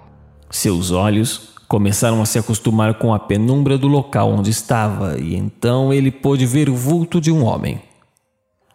Seus 0.49 0.91
olhos 0.91 1.50
começaram 1.71 2.21
a 2.21 2.25
se 2.25 2.37
acostumar 2.37 2.95
com 2.95 3.13
a 3.13 3.19
penumbra 3.19 3.77
do 3.77 3.87
local 3.87 4.29
onde 4.29 4.49
estava 4.49 5.17
e 5.17 5.37
então 5.37 5.93
ele 5.93 6.11
pôde 6.11 6.45
ver 6.45 6.67
o 6.67 6.75
vulto 6.75 7.21
de 7.21 7.31
um 7.31 7.45
homem. 7.45 7.81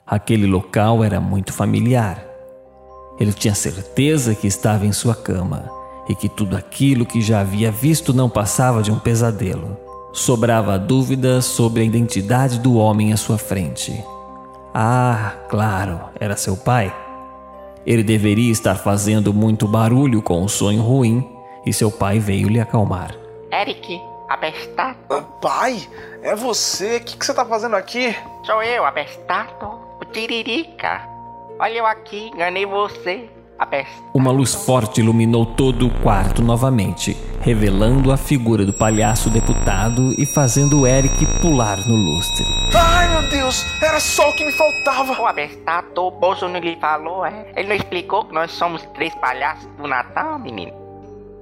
Aquele 0.07 0.47
local 0.47 1.05
era 1.05 1.21
muito 1.21 1.53
familiar. 1.53 2.25
Ele 3.21 3.35
tinha 3.35 3.55
certeza 3.55 4.35
que 4.35 4.47
estava 4.47 4.87
em 4.87 4.93
sua 4.93 5.15
cama 5.15 5.71
e 6.09 6.15
que 6.15 6.27
tudo 6.27 6.57
aquilo 6.57 7.05
que 7.05 7.21
já 7.21 7.41
havia 7.41 7.71
visto 7.71 8.15
não 8.15 8.31
passava 8.31 8.83
de 8.83 8.91
um 8.91 8.99
pesadelo. 8.99 9.77
Sobrava 10.15 10.79
dúvida 10.79 11.43
sobre 11.43 11.83
a 11.83 11.85
identidade 11.85 12.59
do 12.59 12.77
homem 12.77 13.13
à 13.13 13.19
sua 13.19 13.37
frente. 13.37 13.93
Ah, 14.73 15.35
claro, 15.51 16.01
era 16.19 16.35
seu 16.35 16.57
pai. 16.57 16.97
Ele 17.85 18.03
deveria 18.03 18.51
estar 18.51 18.77
fazendo 18.77 19.35
muito 19.35 19.69
barulho 19.69 20.23
com 20.23 20.43
o 20.43 20.49
sonho 20.49 20.81
ruim 20.81 21.36
e 21.67 21.73
seu 21.73 21.91
pai 21.91 22.21
veio 22.21 22.49
lhe 22.49 22.61
acalmar. 22.61 23.13
Eric, 23.53 24.01
apestado. 24.29 24.97
Pai, 25.43 25.83
é 26.23 26.35
você? 26.37 26.99
O 26.99 27.01
que, 27.01 27.17
que 27.17 27.27
você 27.27 27.35
tá 27.35 27.45
fazendo 27.45 27.75
aqui? 27.75 28.15
Sou 28.45 28.63
eu, 28.63 28.85
apestado. 28.87 29.81
O 30.01 30.05
Tiririca. 30.05 31.03
Olha 31.59 31.79
eu 31.79 31.87
aqui, 31.87 32.29
enganei 32.29 32.65
você. 32.65 33.29
Apestado. 33.59 34.05
Uma 34.13 34.31
luz 34.31 34.55
forte 34.55 35.01
iluminou 35.01 35.47
todo 35.47 35.87
o 35.87 36.01
quarto 36.03 36.43
novamente, 36.43 37.17
revelando 37.41 38.13
a 38.13 38.17
figura 38.19 38.67
do 38.67 38.73
palhaço 38.75 39.31
deputado 39.31 40.13
e 40.19 40.27
fazendo 40.27 40.87
Eric 40.87 41.41
pular 41.41 41.79
no 41.79 41.95
lustre. 41.95 42.45
Ai 42.75 43.09
meu 43.09 43.31
Deus, 43.31 43.65
era 43.83 43.99
só 43.99 44.29
o 44.29 44.33
que 44.35 44.45
me 44.45 44.53
faltava. 44.53 45.19
O 45.19 45.27
apestado, 45.27 46.03
o 46.03 46.11
Bozo 46.11 46.47
não 46.49 46.61
lhe 46.61 46.77
falou, 46.77 47.25
é? 47.25 47.47
Ele 47.57 47.69
não 47.69 47.77
explicou 47.77 48.27
que 48.27 48.35
nós 48.35 48.51
somos 48.51 48.83
três 48.93 49.15
palhaços 49.15 49.67
do 49.79 49.89
Natal, 49.89 50.39
menino? 50.39 50.86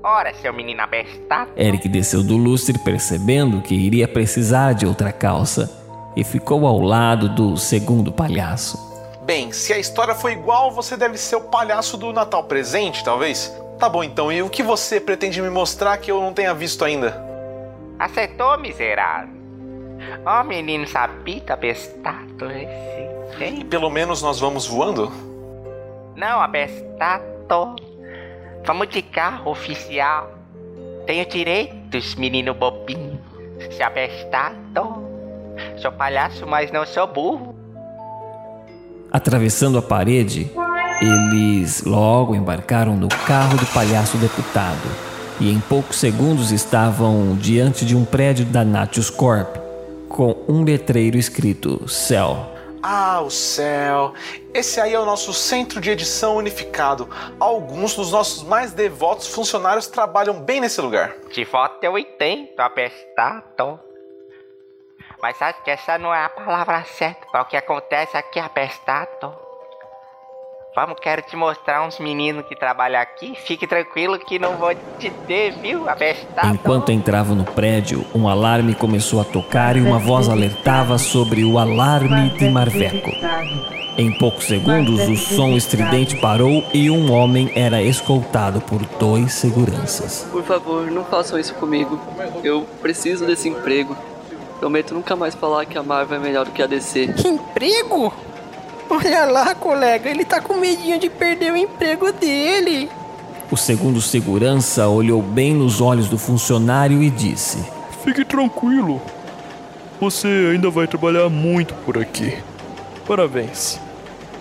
Ora, 0.06 0.34
seu 0.34 0.52
menino 0.52 0.82
abestado. 0.82 1.50
Eric 1.56 1.88
desceu 1.88 2.22
do 2.22 2.36
lustre 2.36 2.78
percebendo 2.78 3.62
que 3.62 3.74
iria 3.74 4.06
precisar 4.06 4.74
de 4.74 4.84
outra 4.84 5.10
calça 5.10 5.82
e 6.14 6.22
ficou 6.22 6.66
ao 6.66 6.78
lado 6.78 7.26
do 7.30 7.56
segundo 7.56 8.12
palhaço. 8.12 8.78
Bem, 9.22 9.50
se 9.50 9.72
a 9.72 9.78
história 9.78 10.14
foi 10.14 10.32
igual, 10.32 10.70
você 10.70 10.94
deve 10.94 11.16
ser 11.16 11.36
o 11.36 11.44
palhaço 11.44 11.96
do 11.96 12.12
Natal 12.12 12.44
presente, 12.44 13.02
talvez? 13.02 13.50
Tá 13.78 13.88
bom 13.88 14.04
então, 14.04 14.30
e 14.30 14.42
o 14.42 14.50
que 14.50 14.62
você 14.62 15.00
pretende 15.00 15.40
me 15.40 15.48
mostrar 15.48 15.96
que 15.96 16.12
eu 16.12 16.20
não 16.20 16.34
tenha 16.34 16.52
visto 16.52 16.84
ainda? 16.84 17.24
Acertou, 17.98 18.58
miserável. 18.58 19.32
Ó, 20.26 20.42
oh, 20.42 20.44
menino 20.44 20.86
sapita 20.86 21.54
abestado 21.54 22.50
esse. 22.50 23.42
Hein? 23.42 23.60
E 23.60 23.64
pelo 23.64 23.88
menos 23.88 24.20
nós 24.20 24.38
vamos 24.38 24.66
voando? 24.66 25.10
Não, 26.14 26.42
abestado. 26.42 27.24
Vamos 28.66 28.88
de 28.88 29.02
carro 29.02 29.50
oficial. 29.50 30.32
Tenho 31.06 31.26
direitos, 31.28 32.14
menino 32.14 32.54
bobinho. 32.54 33.20
Se 33.70 33.82
abestado. 33.82 35.04
Sou 35.76 35.92
palhaço, 35.92 36.46
mas 36.46 36.72
não 36.72 36.86
sou 36.86 37.06
burro. 37.06 37.54
Atravessando 39.12 39.76
a 39.76 39.82
parede, 39.82 40.50
eles 41.00 41.84
logo 41.84 42.34
embarcaram 42.34 42.96
no 42.96 43.08
carro 43.08 43.58
do 43.58 43.66
palhaço 43.66 44.16
deputado 44.16 44.88
e 45.38 45.50
em 45.50 45.60
poucos 45.60 45.98
segundos 45.98 46.50
estavam 46.50 47.36
diante 47.36 47.84
de 47.84 47.94
um 47.94 48.04
prédio 48.04 48.46
da 48.46 48.64
Natius 48.64 49.10
Corp 49.10 49.56
com 50.08 50.36
um 50.48 50.62
letreiro 50.62 51.18
escrito 51.18 51.86
Céu. 51.88 52.53
Ah, 52.86 53.22
o 53.22 53.30
céu! 53.30 54.12
Esse 54.52 54.78
aí 54.78 54.92
é 54.92 55.00
o 55.00 55.06
nosso 55.06 55.32
centro 55.32 55.80
de 55.80 55.90
edição 55.90 56.36
unificado. 56.36 57.08
Alguns 57.40 57.96
dos 57.96 58.12
nossos 58.12 58.42
mais 58.42 58.74
devotos 58.74 59.26
funcionários 59.26 59.86
trabalham 59.86 60.38
bem 60.38 60.60
nesse 60.60 60.82
lugar. 60.82 61.16
De 61.32 61.46
voto 61.46 61.82
eu 61.82 61.96
entendo, 61.96 62.60
apestado. 62.60 63.80
Mas 65.22 65.40
acho 65.40 65.62
que 65.62 65.70
essa 65.70 65.96
não 65.96 66.12
é 66.12 66.26
a 66.26 66.28
palavra 66.28 66.84
certa 66.84 67.26
para 67.28 67.40
o 67.40 67.46
que 67.46 67.56
acontece 67.56 68.18
aqui, 68.18 68.38
apestado. 68.38 69.34
Vamos, 70.74 70.96
quero 71.00 71.22
te 71.22 71.36
mostrar 71.36 71.86
uns 71.86 72.00
meninos 72.00 72.46
que 72.46 72.56
trabalham 72.56 73.00
aqui. 73.00 73.32
Fique 73.36 73.64
tranquilo 73.64 74.18
que 74.18 74.40
não 74.40 74.56
vou 74.56 74.74
te 74.98 75.08
ter, 75.24 75.52
viu, 75.52 75.88
apestado. 75.88 76.52
Enquanto 76.52 76.90
entravam 76.90 77.36
no 77.36 77.44
prédio, 77.44 78.04
um 78.12 78.28
alarme 78.28 78.74
começou 78.74 79.20
a 79.20 79.24
tocar 79.24 79.76
e 79.76 79.80
uma 79.80 80.00
voz 80.00 80.28
alertava 80.28 80.98
sobre 80.98 81.44
o 81.44 81.60
alarme 81.60 82.30
de 82.30 82.50
Marveco. 82.50 83.08
Em 83.96 84.18
poucos 84.18 84.46
segundos, 84.46 85.08
o 85.08 85.16
som 85.16 85.50
estridente 85.50 86.16
parou 86.16 86.64
e 86.74 86.90
um 86.90 87.12
homem 87.12 87.52
era 87.54 87.80
escoltado 87.80 88.60
por 88.60 88.84
dois 88.98 89.32
seguranças. 89.32 90.26
Por 90.32 90.42
favor, 90.42 90.90
não 90.90 91.04
façam 91.04 91.38
isso 91.38 91.54
comigo. 91.54 92.00
Eu 92.42 92.66
preciso 92.82 93.24
desse 93.24 93.48
emprego. 93.48 93.96
Prometo 94.58 94.92
nunca 94.92 95.14
mais 95.14 95.36
falar 95.36 95.66
que 95.66 95.78
a 95.78 95.84
Marvel 95.84 96.18
é 96.18 96.20
melhor 96.20 96.46
do 96.46 96.50
que 96.50 96.60
a 96.60 96.66
DC. 96.66 97.12
Que 97.12 97.28
emprego? 97.28 98.12
Olha 98.94 99.24
lá, 99.24 99.54
colega, 99.56 100.08
ele 100.08 100.24
tá 100.24 100.40
com 100.40 100.54
medinho 100.54 101.00
de 101.00 101.10
perder 101.10 101.52
o 101.52 101.56
emprego 101.56 102.12
dele. 102.12 102.88
O 103.50 103.56
segundo 103.56 104.00
segurança 104.00 104.86
olhou 104.86 105.20
bem 105.20 105.52
nos 105.52 105.80
olhos 105.80 106.08
do 106.08 106.16
funcionário 106.16 107.02
e 107.02 107.10
disse: 107.10 107.58
Fique 108.04 108.24
tranquilo. 108.24 109.02
Você 110.00 110.28
ainda 110.52 110.70
vai 110.70 110.86
trabalhar 110.86 111.28
muito 111.28 111.74
por 111.84 111.98
aqui. 111.98 112.38
Parabéns. 113.06 113.80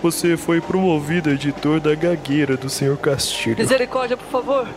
Você 0.02 0.36
foi 0.36 0.60
promovido 0.60 1.30
a 1.30 1.32
editor 1.32 1.80
da 1.80 1.94
gagueira 1.94 2.56
do 2.56 2.68
Sr. 2.68 2.96
Castilho. 2.96 3.58
Misericórdia, 3.58 4.16
por 4.16 4.28
favor. 4.28 4.68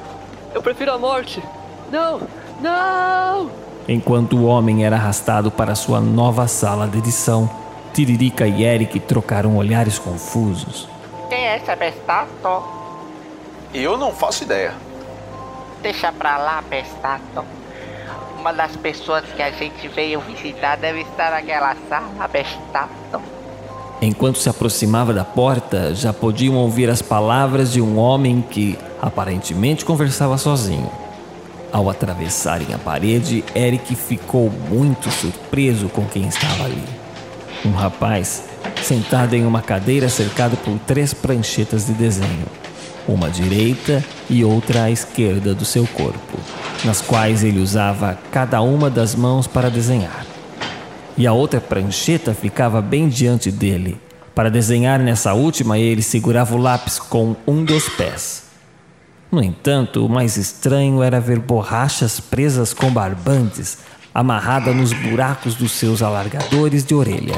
Eu 0.56 0.62
prefiro 0.64 0.92
a 0.92 0.98
morte. 0.98 1.44
Não! 1.92 2.22
Não! 2.62 3.52
Enquanto 3.88 4.38
o 4.38 4.46
homem 4.46 4.86
era 4.86 4.96
arrastado 4.96 5.52
para 5.52 5.76
sua 5.76 6.02
nova 6.02 6.48
sala 6.48 6.88
de 6.88 6.98
edição, 6.98 7.50
Tiririca 7.98 8.46
e 8.46 8.64
Eric 8.64 9.00
trocaram 9.00 9.58
olhares 9.58 9.98
confusos. 9.98 10.88
Quem 11.30 11.48
é 11.48 11.58
esse 11.58 11.72
abestado? 11.72 12.30
Eu 13.74 13.98
não 13.98 14.12
faço 14.12 14.44
ideia. 14.44 14.76
Deixa 15.82 16.12
pra 16.12 16.38
lá, 16.38 16.60
abestado. 16.60 17.44
Uma 18.40 18.54
das 18.54 18.76
pessoas 18.76 19.24
que 19.36 19.42
a 19.42 19.50
gente 19.50 19.88
veio 19.88 20.20
visitar 20.20 20.78
deve 20.78 21.02
estar 21.02 21.32
naquela 21.32 21.76
sala, 21.90 22.08
abestado. 22.20 23.20
Enquanto 24.00 24.38
se 24.38 24.48
aproximava 24.48 25.12
da 25.12 25.26
porta, 25.26 25.96
já 25.96 26.14
podiam 26.14 26.54
ouvir 26.54 26.92
as 26.92 27.02
palavras 27.02 27.72
de 27.72 27.82
um 27.82 27.98
homem 27.98 28.44
que 28.48 28.78
aparentemente 29.02 29.84
conversava 29.84 30.38
sozinho. 30.38 30.92
Ao 31.74 31.90
atravessarem 31.90 32.76
a 32.76 32.78
parede, 32.78 33.44
Eric 33.56 33.96
ficou 33.96 34.52
muito 34.52 35.10
surpreso 35.10 35.90
com 35.90 36.06
quem 36.06 36.28
estava 36.28 36.66
ali. 36.66 37.07
Um 37.66 37.72
rapaz 37.72 38.44
sentado 38.84 39.34
em 39.34 39.46
uma 39.46 39.62
cadeira 39.62 40.10
cercado 40.10 40.56
por 40.58 40.78
três 40.80 41.14
pranchetas 41.14 41.86
de 41.86 41.94
desenho. 41.94 42.46
uma 43.08 43.28
à 43.28 43.30
direita 43.30 44.04
e 44.30 44.44
outra 44.44 44.84
à 44.84 44.92
esquerda 44.92 45.56
do 45.56 45.64
seu 45.64 45.88
corpo, 45.88 46.38
nas 46.84 47.00
quais 47.00 47.42
ele 47.42 47.60
usava 47.60 48.20
cada 48.32 48.62
uma 48.62 48.90
das 48.90 49.16
mãos 49.16 49.48
para 49.48 49.72
desenhar. 49.72 50.26
E 51.18 51.26
a 51.26 51.32
outra 51.32 51.62
prancheta 51.62 52.34
ficava 52.34 52.82
bem 52.82 53.08
diante 53.08 53.50
dele. 53.50 53.98
Para 54.36 54.52
desenhar 54.52 55.00
nessa 55.00 55.34
última, 55.34 55.80
ele 55.80 56.02
segurava 56.02 56.54
o 56.54 56.58
lápis 56.58 57.00
com 57.00 57.36
um 57.48 57.64
dos 57.64 57.88
pés. 57.90 58.44
No 59.32 59.42
entanto, 59.42 60.06
o 60.06 60.10
mais 60.10 60.38
estranho 60.38 61.02
era 61.02 61.20
ver 61.20 61.40
borrachas 61.40 62.20
presas 62.20 62.74
com 62.74 62.92
barbantes 62.92 63.78
amarradas 64.18 64.76
nos 64.76 64.94
buracos 64.94 65.54
dos 65.54 65.74
seus 65.74 66.02
alargadores 66.02 66.84
de 66.84 66.96
orelha. 66.96 67.38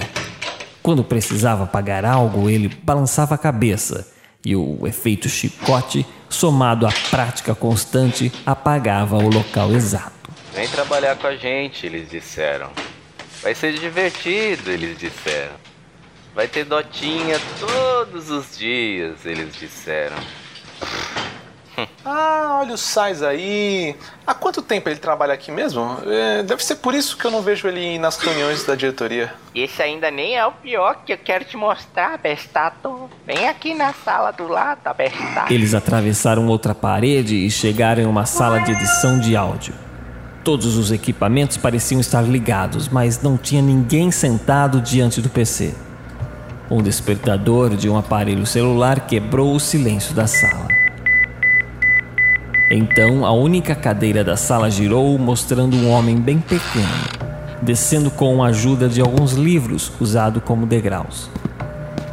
Quando 0.82 1.04
precisava 1.04 1.66
apagar 1.66 2.06
algo, 2.06 2.50
ele 2.50 2.70
balançava 2.70 3.36
a 3.36 3.38
cabeça 3.38 4.10
e 4.46 4.56
o 4.56 4.88
efeito 4.88 5.28
chicote, 5.28 6.06
somado 6.30 6.88
à 6.88 6.92
prática 7.12 7.54
constante, 7.54 8.32
apagava 8.46 9.18
o 9.18 9.30
local 9.30 9.74
exato. 9.74 10.32
Vem 10.54 10.70
trabalhar 10.70 11.18
com 11.18 11.28
a 11.28 11.36
gente, 11.36 11.86
eles 11.86 12.10
disseram. 12.10 12.70
Vai 13.44 13.54
ser 13.54 13.74
divertido, 13.74 14.72
eles 14.72 14.98
disseram. 14.98 15.56
Vai 16.34 16.48
ter 16.48 16.64
dotinha 16.64 17.38
todos 17.60 18.30
os 18.30 18.58
dias, 18.58 19.26
eles 19.26 19.54
disseram. 19.54 20.16
Ah, 22.06 22.60
olha 22.62 22.74
o 22.74 22.78
Sais 22.78 23.22
aí. 23.22 23.96
Há 24.26 24.34
quanto 24.34 24.62
tempo 24.62 24.90
ele 24.90 25.00
trabalha 25.00 25.34
aqui 25.34 25.52
mesmo? 25.52 25.98
É, 26.08 26.42
deve 26.44 26.64
ser 26.64 26.76
por 26.76 26.96
isso 26.96 27.16
que 27.16 27.26
eu 27.26 27.32
não 27.32 27.42
vejo 27.42 27.68
ele 27.68 28.00
nas 28.00 28.18
reuniões 28.18 28.64
da 28.64 28.76
diretoria. 28.76 29.32
Esse 29.54 29.82
ainda 29.84 30.10
nem 30.10 30.36
é 30.36 30.46
o 30.46 30.52
pior 30.52 31.04
que 31.06 31.14
eu 31.14 31.18
quero 31.18 31.46
te 31.46 31.56
mostrar, 31.56 32.18
Bestato. 32.18 33.10
Vem 33.28 33.48
aqui 33.48 33.74
na 33.74 33.94
sala 33.94 34.32
do 34.32 34.48
lado, 34.48 34.82
Bestato. 34.98 35.54
Eles 35.54 35.74
atravessaram 35.74 36.48
outra 36.48 36.74
parede 36.74 37.36
e 37.36 37.52
chegaram 37.52 38.02
em 38.02 38.08
uma 38.08 38.26
sala 38.26 38.60
de 38.60 38.72
edição 38.72 39.20
de 39.20 39.36
áudio. 39.36 39.74
Todos 40.44 40.78
os 40.78 40.92
equipamentos 40.92 41.58
pareciam 41.58 42.02
estar 42.02 42.22
ligados, 42.22 42.88
mas 42.88 43.22
não 43.22 43.38
tinha 43.38 43.62
ninguém 43.62 44.10
sentado 44.10 44.82
diante 44.82 45.22
do 45.22 45.30
PC. 45.30 45.76
Um 46.72 46.82
despertador 46.82 47.76
de 47.76 47.90
um 47.90 47.98
aparelho 47.98 48.46
celular 48.46 49.02
quebrou 49.02 49.54
o 49.54 49.60
silêncio 49.60 50.14
da 50.14 50.28
sala. 50.28 50.79
Então, 52.72 53.26
a 53.26 53.32
única 53.32 53.74
cadeira 53.74 54.24
da 54.24 54.38
sala 54.38 54.70
girou, 54.70 55.18
mostrando 55.18 55.76
um 55.76 55.90
homem 55.90 56.18
bem 56.18 56.40
pequeno, 56.40 56.86
descendo 57.64 58.12
com 58.12 58.44
a 58.44 58.48
ajuda 58.50 58.88
de 58.88 59.02
alguns 59.02 59.34
livros 59.34 59.92
usado 60.00 60.40
como 60.40 60.68
degraus. 60.68 61.32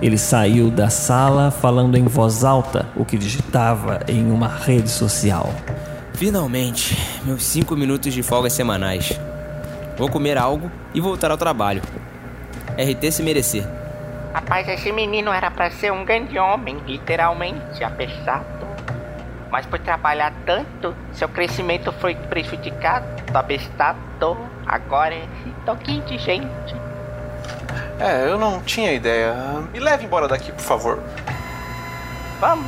Ele 0.01 0.17
saiu 0.17 0.71
da 0.71 0.89
sala 0.89 1.51
falando 1.51 1.97
em 1.97 2.05
voz 2.05 2.43
alta 2.43 2.89
o 2.97 3.05
que 3.05 3.19
digitava 3.19 4.01
em 4.09 4.31
uma 4.31 4.49
rede 4.49 4.89
social. 4.89 5.55
Finalmente, 6.15 6.97
meus 7.23 7.45
cinco 7.45 7.77
minutos 7.77 8.15
de 8.15 8.23
folga 8.23 8.49
semanais. 8.49 9.19
Vou 9.99 10.09
comer 10.09 10.39
algo 10.39 10.71
e 10.95 11.01
voltar 11.03 11.31
ao 11.31 11.37
trabalho. 11.37 11.83
RT 12.79 13.13
se 13.13 13.23
merecer. 13.23 13.67
Rapaz, 14.33 14.67
esse 14.69 14.91
menino 14.91 15.31
era 15.31 15.51
para 15.51 15.71
ser 15.71 15.93
um 15.93 16.05
grande 16.05 16.39
homem, 16.39 16.79
literalmente, 16.87 17.85
apesado. 17.85 18.56
Mas 19.51 19.65
por 19.67 19.79
trabalhar 19.79 20.33
tanto, 20.45 20.95
seu 21.13 21.29
crescimento 21.29 21.93
foi 21.93 22.15
prejudicado, 22.15 23.07
abestado. 23.33 24.37
Agora 24.67 25.15
é 25.15 25.19
esse 25.19 25.55
toquinho 25.65 26.03
de 26.05 26.19
gente. 26.19 26.75
É, 27.99 28.29
eu 28.29 28.39
não 28.39 28.61
tinha 28.61 28.93
ideia. 28.93 29.35
Me 29.73 29.81
leve 29.81 30.05
embora 30.05 30.29
daqui, 30.29 30.53
por 30.53 30.63
favor. 30.63 31.03
Vamos. 32.41 32.67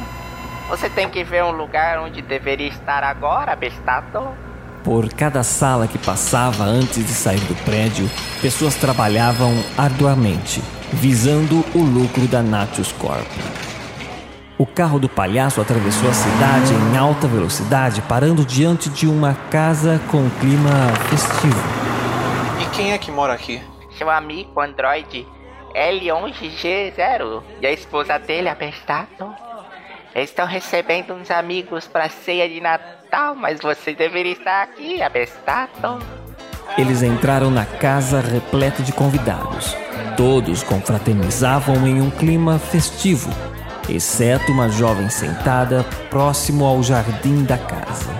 Você 0.69 0.88
tem 0.88 1.09
que 1.09 1.25
ver 1.25 1.43
um 1.45 1.51
lugar 1.51 1.99
onde 1.99 2.21
deveria 2.23 2.69
estar 2.69 3.03
agora, 3.03 3.53
abestado. 3.53 4.29
Por 4.85 5.12
cada 5.12 5.43
sala 5.43 5.87
que 5.87 5.99
passava 5.99 6.64
antes 6.64 7.05
de 7.05 7.12
sair 7.12 7.41
do 7.41 7.55
prédio, 7.64 8.09
pessoas 8.41 8.75
trabalhavam 8.75 9.53
arduamente, 9.77 10.62
visando 10.93 11.64
o 11.75 11.83
lucro 11.83 12.27
da 12.27 12.43
Natius 12.43 12.93
Corp. 12.93 13.27
O 14.59 14.66
carro 14.66 14.99
do 14.99 15.09
palhaço 15.09 15.61
atravessou 15.61 16.11
a 16.11 16.12
cidade 16.12 16.75
em 16.75 16.97
alta 16.97 17.29
velocidade, 17.29 18.03
parando 18.03 18.44
diante 18.44 18.90
de 18.90 19.07
uma 19.07 19.33
casa 19.33 20.01
com 20.11 20.29
clima 20.40 20.88
festivo. 21.09 21.62
E 22.61 22.77
quem 22.77 22.92
é 22.92 22.99
que 22.99 23.12
mora 23.12 23.35
aqui? 23.35 23.62
Seu 23.97 24.11
amigo 24.11 24.61
Android 24.61 25.25
L11G0 25.73 27.42
e 27.61 27.66
a 27.68 27.71
esposa 27.71 28.18
dele, 28.18 28.49
Abestato. 28.49 29.33
Eles 30.12 30.31
estão 30.31 30.44
recebendo 30.44 31.14
uns 31.14 31.31
amigos 31.31 31.87
para 31.87 32.09
ceia 32.09 32.49
de 32.49 32.61
Natal, 32.61 33.37
mas 33.37 33.61
você 33.61 33.94
deveria 33.94 34.33
estar 34.33 34.64
aqui, 34.64 35.01
Abestato. 35.01 36.01
Eles 36.77 37.05
entraram 37.05 37.49
na 37.49 37.64
casa 37.64 38.21
repleta 38.21 38.83
de 38.83 38.90
convidados. 38.90 39.77
Todos 40.16 40.64
confraternizavam 40.64 41.87
em 41.87 42.01
um 42.03 42.11
clima 42.11 42.59
festivo, 42.59 43.31
exceto 43.88 44.53
uma 44.53 44.68
jovem 44.68 45.09
sentada 45.09 45.85
próximo 46.11 46.64
ao 46.64 46.83
jardim 46.83 47.44
da 47.44 47.59
casa. 47.59 48.11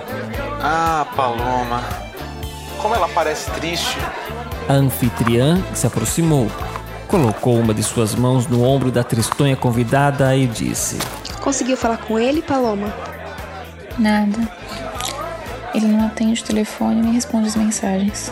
Ah, 0.61 1.05
Paloma. 1.15 1.81
Como 2.81 2.95
ela 2.95 3.07
parece 3.09 3.49
triste. 3.51 3.97
A 4.67 4.73
anfitriã 4.73 5.61
se 5.73 5.87
aproximou, 5.87 6.47
colocou 7.07 7.57
uma 7.57 7.73
de 7.73 7.83
suas 7.83 8.15
mãos 8.15 8.47
no 8.47 8.63
ombro 8.63 8.91
da 8.91 9.03
tristonha 9.03 9.55
convidada 9.55 10.35
e 10.35 10.47
disse: 10.47 10.97
Conseguiu 11.41 11.77
falar 11.77 11.97
com 11.97 12.19
ele, 12.19 12.41
Paloma? 12.41 12.93
Nada. 13.97 14.47
Ele 15.73 15.87
não 15.87 16.05
atende 16.05 16.41
o 16.41 16.45
telefone 16.45 17.01
nem 17.01 17.13
responde 17.13 17.47
as 17.47 17.55
mensagens. 17.55 18.31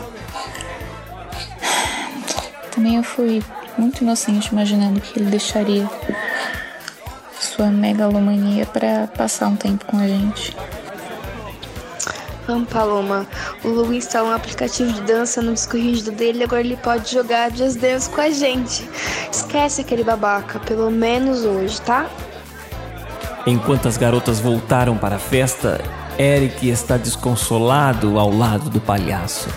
Também 2.71 2.95
eu 2.95 3.03
fui 3.03 3.43
muito 3.77 4.01
inocente 4.01 4.47
imaginando 4.51 4.99
que 4.99 5.19
ele 5.19 5.29
deixaria 5.29 5.89
sua 7.57 7.71
megalomania 7.71 8.67
para 8.67 9.07
passar 9.07 9.47
um 9.47 9.55
tempo 9.55 9.83
com 9.85 9.97
a 9.97 10.07
gente. 10.07 10.55
Vamos, 12.45 12.69
Paloma. 12.69 13.25
O 13.63 13.67
Lu 13.69 13.91
instalou 13.93 14.29
um 14.29 14.33
aplicativo 14.33 14.93
de 14.93 15.01
dança 15.01 15.41
no 15.41 15.53
disco 15.53 15.75
rígido 15.75 16.11
dele 16.11 16.39
e 16.39 16.43
agora 16.43 16.61
ele 16.61 16.77
pode 16.77 17.11
jogar 17.11 17.51
Just 17.51 17.79
Dance 17.79 18.09
com 18.09 18.21
a 18.21 18.29
gente. 18.29 18.87
Esquece 19.31 19.81
aquele 19.81 20.03
babaca, 20.03 20.59
pelo 20.59 20.91
menos 20.91 21.43
hoje, 21.43 21.81
tá? 21.81 22.07
Enquanto 23.45 23.87
as 23.87 23.97
garotas 23.97 24.39
voltaram 24.39 24.95
para 24.95 25.15
a 25.15 25.19
festa, 25.19 25.81
Eric 26.17 26.69
está 26.69 26.95
desconsolado 26.95 28.19
ao 28.19 28.31
lado 28.31 28.69
do 28.69 28.79
palhaço. 28.79 29.49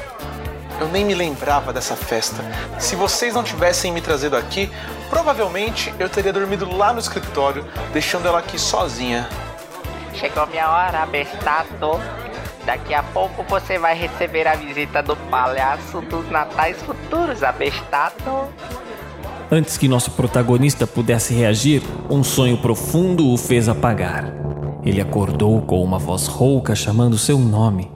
Eu 0.80 0.88
nem 0.88 1.04
me 1.04 1.14
lembrava 1.14 1.70
dessa 1.70 1.94
festa. 1.94 2.42
Se 2.78 2.96
vocês 2.96 3.34
não 3.34 3.44
tivessem 3.44 3.92
me 3.92 4.00
trazido 4.00 4.36
aqui, 4.36 4.70
provavelmente 5.10 5.92
eu 5.98 6.08
teria 6.08 6.32
dormido 6.32 6.74
lá 6.74 6.92
no 6.92 7.00
escritório, 7.00 7.66
deixando 7.92 8.26
ela 8.26 8.38
aqui 8.38 8.58
sozinha. 8.58 9.28
Chegou 10.14 10.46
minha 10.46 10.70
hora, 10.70 11.02
abestado. 11.02 12.00
Daqui 12.64 12.94
a 12.94 13.02
pouco 13.02 13.42
você 13.42 13.78
vai 13.78 13.94
receber 13.94 14.46
a 14.46 14.54
visita 14.54 15.02
do 15.02 15.16
palhaço 15.16 16.00
dos 16.02 16.30
natais 16.30 16.80
futuros, 16.82 17.42
abestado. 17.42 18.48
Antes 19.50 19.76
que 19.76 19.88
nosso 19.88 20.12
protagonista 20.12 20.86
pudesse 20.86 21.34
reagir, 21.34 21.82
um 22.08 22.22
sonho 22.22 22.56
profundo 22.58 23.28
o 23.32 23.36
fez 23.36 23.68
apagar. 23.68 24.32
Ele 24.84 25.00
acordou 25.00 25.60
com 25.62 25.82
uma 25.82 25.98
voz 25.98 26.26
rouca 26.26 26.74
chamando 26.74 27.18
seu 27.18 27.38
nome. 27.38 27.90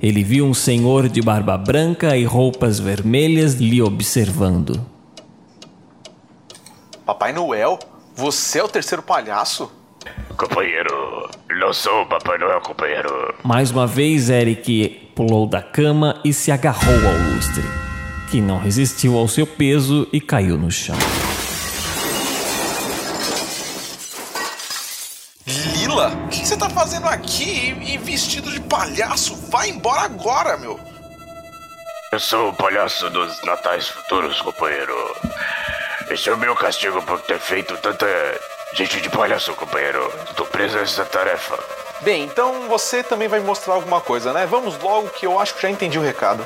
Ele 0.00 0.22
viu 0.22 0.46
um 0.46 0.54
senhor 0.54 1.08
de 1.08 1.20
barba 1.20 1.58
branca 1.58 2.16
e 2.16 2.24
roupas 2.24 2.78
vermelhas 2.78 3.54
lhe 3.54 3.82
observando. 3.82 4.89
Papai 7.10 7.32
Noel? 7.32 7.76
Você 8.14 8.60
é 8.60 8.62
o 8.62 8.68
terceiro 8.68 9.02
palhaço? 9.02 9.68
Companheiro, 10.36 11.28
não 11.58 11.72
sou 11.72 12.02
o 12.02 12.06
Papai 12.06 12.38
Noel, 12.38 12.60
companheiro. 12.60 13.34
Mais 13.42 13.72
uma 13.72 13.84
vez, 13.84 14.30
Eric 14.30 15.10
pulou 15.16 15.44
da 15.44 15.60
cama 15.60 16.20
e 16.24 16.32
se 16.32 16.52
agarrou 16.52 16.94
ao 16.94 17.34
lustre, 17.34 17.64
que 18.30 18.40
não 18.40 18.60
resistiu 18.60 19.18
ao 19.18 19.26
seu 19.26 19.44
peso 19.44 20.06
e 20.12 20.20
caiu 20.20 20.56
no 20.56 20.70
chão. 20.70 20.94
Lila, 25.48 26.12
o 26.26 26.28
que 26.28 26.46
você 26.46 26.56
tá 26.56 26.70
fazendo 26.70 27.08
aqui 27.08 27.76
e 27.84 27.98
vestido 27.98 28.52
de 28.52 28.60
palhaço? 28.60 29.34
Vai 29.50 29.70
embora 29.70 30.02
agora, 30.02 30.56
meu! 30.56 30.78
Eu 32.12 32.20
sou 32.20 32.50
o 32.50 32.54
palhaço 32.54 33.10
dos 33.10 33.42
natais 33.42 33.88
futuros, 33.88 34.40
companheiro. 34.40 34.94
Esse 36.10 36.28
é 36.28 36.34
o 36.34 36.38
meu 36.38 36.56
castigo 36.56 37.00
por 37.02 37.20
ter 37.20 37.38
feito 37.38 37.76
tanta 37.76 38.04
gente 38.74 39.00
de 39.00 39.08
palhaço, 39.08 39.54
companheiro. 39.54 40.12
Tô 40.34 40.44
preso 40.44 40.76
a 40.76 40.80
essa 40.80 41.04
tarefa. 41.04 41.56
Bem, 42.02 42.24
então 42.24 42.68
você 42.68 43.00
também 43.04 43.28
vai 43.28 43.38
me 43.38 43.46
mostrar 43.46 43.74
alguma 43.74 44.00
coisa, 44.00 44.32
né? 44.32 44.44
Vamos 44.44 44.76
logo 44.82 45.08
que 45.10 45.24
eu 45.24 45.38
acho 45.38 45.54
que 45.54 45.62
já 45.62 45.70
entendi 45.70 46.00
o 46.00 46.02
recado. 46.02 46.44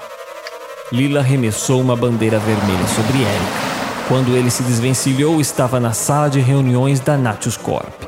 Lila 0.93 1.21
arremessou 1.21 1.81
uma 1.81 1.97
bandeira 1.97 2.39
vermelha 2.39 2.87
sobre 2.89 3.23
Eric. 3.23 4.07
Quando 4.07 4.37
ele 4.37 4.51
se 4.51 4.63
desvencilhou, 4.65 5.41
estava 5.41 5.81
na 5.81 5.95
sala 5.95 6.29
de 6.29 6.41
reuniões 6.41 7.01
da 7.01 7.17
Natius 7.17 7.57
Corp. 7.57 8.03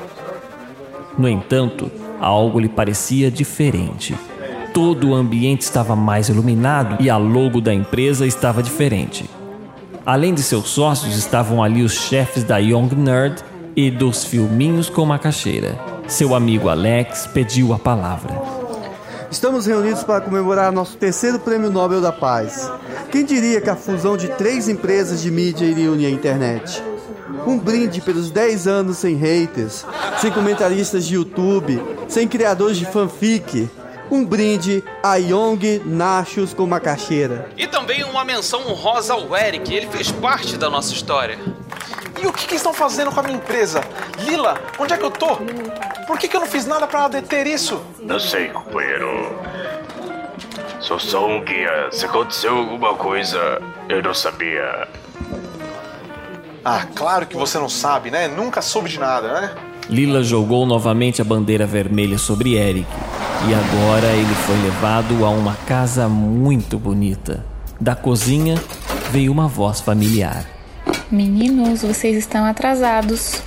No 1.16 1.26
entanto, 1.26 1.90
algo 2.20 2.60
lhe 2.60 2.68
parecia 2.68 3.30
diferente. 3.30 4.14
Todo 4.74 5.08
o 5.08 5.14
ambiente 5.14 5.62
estava 5.62 5.96
mais 5.96 6.28
iluminado 6.28 7.02
e 7.02 7.08
a 7.08 7.16
logo 7.16 7.62
da 7.62 7.72
empresa 7.72 8.26
estava 8.26 8.62
diferente. 8.62 9.24
Além 10.06 10.32
de 10.32 10.40
seus 10.40 10.68
sócios, 10.68 11.16
estavam 11.16 11.60
ali 11.60 11.82
os 11.82 11.92
chefes 11.92 12.44
da 12.44 12.58
Young 12.58 12.94
Nerd 12.94 13.42
e 13.74 13.90
dos 13.90 14.22
filminhos 14.22 14.88
com 14.88 15.04
macaxeira. 15.04 15.76
Seu 16.06 16.32
amigo 16.32 16.68
Alex 16.68 17.26
pediu 17.34 17.72
a 17.72 17.78
palavra. 17.78 18.32
Estamos 19.28 19.66
reunidos 19.66 20.04
para 20.04 20.20
comemorar 20.20 20.70
nosso 20.70 20.96
terceiro 20.96 21.40
Prêmio 21.40 21.72
Nobel 21.72 22.00
da 22.00 22.12
Paz. 22.12 22.70
Quem 23.10 23.24
diria 23.24 23.60
que 23.60 23.68
a 23.68 23.74
fusão 23.74 24.16
de 24.16 24.28
três 24.28 24.68
empresas 24.68 25.20
de 25.20 25.30
mídia 25.32 25.64
iria 25.64 25.90
unir 25.90 26.06
a 26.06 26.10
internet? 26.10 26.80
Um 27.44 27.58
brinde 27.58 28.00
pelos 28.00 28.30
10 28.30 28.68
anos 28.68 28.98
sem 28.98 29.16
haters, 29.16 29.84
sem 30.20 30.30
comentaristas 30.30 31.04
de 31.04 31.16
YouTube, 31.16 31.82
sem 32.06 32.28
criadores 32.28 32.76
de 32.76 32.86
fanfic. 32.86 33.68
Um 34.10 34.24
brinde 34.24 34.84
a 35.02 35.16
Young 35.16 35.82
Nachos 35.84 36.54
com 36.54 36.66
macaxeira. 36.66 37.48
E 37.56 37.66
também 37.66 38.04
uma 38.04 38.24
menção 38.24 38.60
honrosa 38.68 39.14
ao 39.14 39.36
Eric, 39.36 39.74
ele 39.74 39.86
fez 39.88 40.10
parte 40.12 40.56
da 40.56 40.70
nossa 40.70 40.92
história. 40.92 41.38
E 42.20 42.26
o 42.26 42.32
que, 42.32 42.46
que 42.46 42.54
estão 42.54 42.72
fazendo 42.72 43.10
com 43.10 43.20
a 43.20 43.22
minha 43.22 43.36
empresa? 43.36 43.82
Lila, 44.20 44.60
onde 44.78 44.94
é 44.94 44.96
que 44.96 45.04
eu 45.04 45.10
tô? 45.10 45.36
Por 46.06 46.18
que, 46.18 46.28
que 46.28 46.36
eu 46.36 46.40
não 46.40 46.46
fiz 46.46 46.66
nada 46.66 46.86
para 46.86 47.08
deter 47.08 47.46
isso? 47.46 47.84
Não 47.98 48.20
sei, 48.20 48.48
companheiro. 48.48 49.36
Sou 50.80 50.98
só 50.98 51.26
um 51.26 51.42
guia. 51.44 51.88
Se 51.90 52.06
aconteceu 52.06 52.56
alguma 52.56 52.94
coisa, 52.94 53.60
eu 53.88 54.02
não 54.02 54.14
sabia. 54.14 54.86
Ah, 56.64 56.86
claro 56.94 57.26
que 57.26 57.36
você 57.36 57.58
não 57.58 57.68
sabe, 57.68 58.10
né? 58.10 58.28
Nunca 58.28 58.62
soube 58.62 58.88
de 58.88 58.98
nada, 58.98 59.40
né? 59.40 59.54
Lila 59.88 60.22
jogou 60.22 60.66
novamente 60.66 61.22
a 61.22 61.24
bandeira 61.24 61.64
vermelha 61.64 62.18
sobre 62.18 62.54
Eric 62.54 62.88
e 63.48 63.54
agora 63.54 64.08
ele 64.08 64.34
foi 64.34 64.56
levado 64.62 65.24
a 65.24 65.30
uma 65.30 65.54
casa 65.54 66.08
muito 66.08 66.76
bonita. 66.76 67.44
Da 67.80 67.94
cozinha 67.94 68.60
veio 69.12 69.30
uma 69.30 69.46
voz 69.46 69.80
familiar. 69.80 70.44
Meninos, 71.08 71.82
vocês 71.82 72.16
estão 72.16 72.44
atrasados. 72.44 73.40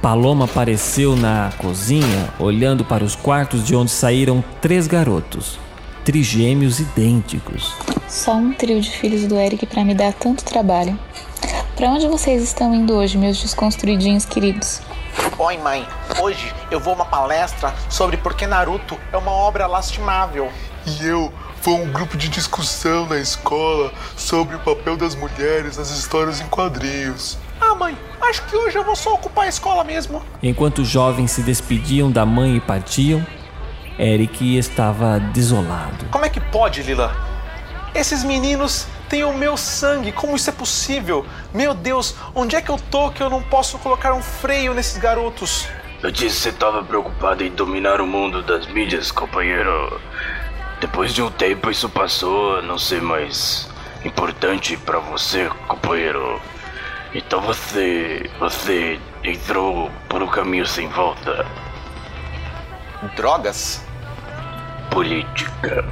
Paloma 0.00 0.44
apareceu 0.44 1.16
na 1.16 1.50
cozinha, 1.58 2.28
olhando 2.38 2.84
para 2.84 3.02
os 3.02 3.16
quartos 3.16 3.66
de 3.66 3.74
onde 3.74 3.90
saíram 3.90 4.44
três 4.60 4.86
garotos, 4.86 5.58
trigêmeos 6.04 6.78
idênticos. 6.78 7.74
Só 8.08 8.36
um 8.36 8.52
trio 8.52 8.80
de 8.80 8.90
filhos 8.90 9.26
do 9.26 9.36
Eric 9.36 9.66
para 9.66 9.84
me 9.84 9.94
dar 9.94 10.12
tanto 10.12 10.44
trabalho. 10.44 10.96
Para 11.74 11.90
onde 11.90 12.06
vocês 12.06 12.42
estão 12.42 12.72
indo 12.72 12.94
hoje, 12.94 13.18
meus 13.18 13.42
desconstruidinhos 13.42 14.24
queridos? 14.24 14.80
Oi, 15.38 15.58
mãe. 15.58 15.86
Hoje 16.18 16.52
eu 16.70 16.80
vou 16.80 16.92
a 16.92 16.96
uma 16.96 17.04
palestra 17.04 17.74
sobre 17.88 18.16
por 18.16 18.34
que 18.34 18.46
Naruto 18.46 18.98
é 19.12 19.16
uma 19.16 19.30
obra 19.30 19.66
lastimável. 19.66 20.50
E 20.86 21.06
eu 21.06 21.32
vou 21.62 21.76
a 21.76 21.80
um 21.80 21.92
grupo 21.92 22.16
de 22.16 22.28
discussão 22.28 23.06
na 23.06 23.18
escola 23.18 23.92
sobre 24.16 24.56
o 24.56 24.58
papel 24.60 24.96
das 24.96 25.14
mulheres 25.14 25.76
nas 25.76 25.90
histórias 25.90 26.40
em 26.40 26.46
quadrinhos. 26.46 27.38
Ah, 27.60 27.74
mãe, 27.74 27.96
acho 28.22 28.42
que 28.46 28.56
hoje 28.56 28.78
eu 28.78 28.84
vou 28.84 28.96
só 28.96 29.14
ocupar 29.14 29.44
a 29.44 29.48
escola 29.48 29.84
mesmo. 29.84 30.22
Enquanto 30.42 30.80
os 30.80 30.88
jovens 30.88 31.30
se 31.32 31.42
despediam 31.42 32.10
da 32.10 32.24
mãe 32.24 32.56
e 32.56 32.60
partiam, 32.60 33.24
Eric 33.98 34.56
estava 34.56 35.20
desolado. 35.20 36.06
Como 36.10 36.24
é 36.24 36.30
que 36.30 36.40
pode, 36.40 36.82
Lila? 36.82 37.14
Esses 37.94 38.24
meninos 38.24 38.86
têm 39.10 39.24
o 39.24 39.34
meu 39.34 39.56
sangue, 39.56 40.12
como 40.12 40.36
isso 40.36 40.48
é 40.48 40.52
possível? 40.52 41.26
Meu 41.52 41.74
Deus, 41.74 42.14
onde 42.32 42.54
é 42.54 42.62
que 42.62 42.70
eu 42.70 42.78
tô 42.90 43.10
que 43.10 43.20
eu 43.20 43.28
não 43.28 43.42
posso 43.42 43.76
colocar 43.80 44.14
um 44.14 44.22
freio 44.22 44.72
nesses 44.72 44.96
garotos? 44.96 45.66
Eu 46.00 46.12
disse 46.12 46.36
que 46.36 46.42
você 46.42 46.48
estava 46.50 46.82
preocupado 46.84 47.42
em 47.42 47.50
dominar 47.50 48.00
o 48.00 48.06
mundo 48.06 48.40
das 48.40 48.66
mídias, 48.68 49.10
companheiro. 49.10 50.00
Depois 50.80 51.12
de 51.12 51.20
um 51.20 51.30
tempo 51.30 51.70
isso 51.70 51.88
passou 51.88 52.58
a 52.58 52.62
não 52.62 52.78
ser 52.78 53.02
mais 53.02 53.68
importante 54.04 54.76
para 54.76 55.00
você, 55.00 55.50
companheiro. 55.66 56.40
Então 57.12 57.40
você. 57.40 58.30
você 58.38 58.98
entrou 59.24 59.90
por 60.08 60.22
um 60.22 60.28
caminho 60.28 60.64
sem 60.64 60.88
volta. 60.88 61.44
Drogas? 63.16 63.84
Política. 64.90 65.84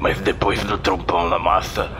Mas 0.00 0.18
depois 0.20 0.62
do 0.64 0.78
trompão 0.78 1.28
na 1.28 1.38
massa, 1.38 1.90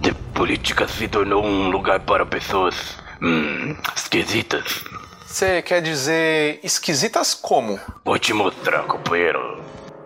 de 0.00 0.12
política 0.34 0.86
se 0.86 1.08
tornou 1.08 1.44
um 1.44 1.70
lugar 1.70 2.00
para 2.00 2.24
pessoas 2.24 2.96
hum, 3.20 3.74
esquisitas. 3.96 4.84
Você 5.26 5.62
quer 5.62 5.82
dizer 5.82 6.60
esquisitas 6.62 7.34
como? 7.34 7.78
Vou 8.04 8.18
te 8.18 8.32
mostrar, 8.32 8.82
companheiro. 8.84 9.62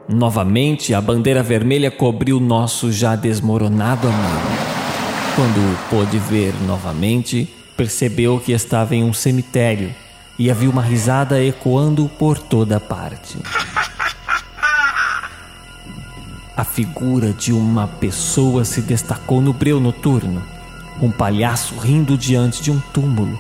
Novamente, 0.09 0.92
a 0.92 1.00
bandeira 1.00 1.42
vermelha 1.42 1.90
cobriu 1.90 2.40
nosso 2.40 2.90
já 2.90 3.14
desmoronado 3.14 4.09
amigo. 4.09 4.72
Quando 5.37 5.88
pôde 5.88 6.18
ver 6.18 6.52
novamente, 6.66 7.48
percebeu 7.76 8.38
que 8.40 8.52
estava 8.52 8.94
em 8.94 9.05
um 9.05 9.12
cemitério 9.12 9.94
e 10.38 10.50
havia 10.50 10.68
uma 10.68 10.83
risada 10.83 11.42
ecoando 11.42 12.11
por 12.18 12.38
toda 12.38 12.81
parte. 12.81 13.38
Figura 16.72 17.35
de 17.35 17.52
uma 17.52 17.87
pessoa 17.87 18.64
se 18.64 18.80
destacou 18.80 19.42
no 19.42 19.52
breu 19.52 19.78
noturno. 19.78 20.42
Um 21.00 21.11
palhaço 21.11 21.76
rindo 21.76 22.16
diante 22.16 22.62
de 22.62 22.70
um 22.70 22.80
túmulo. 22.92 23.38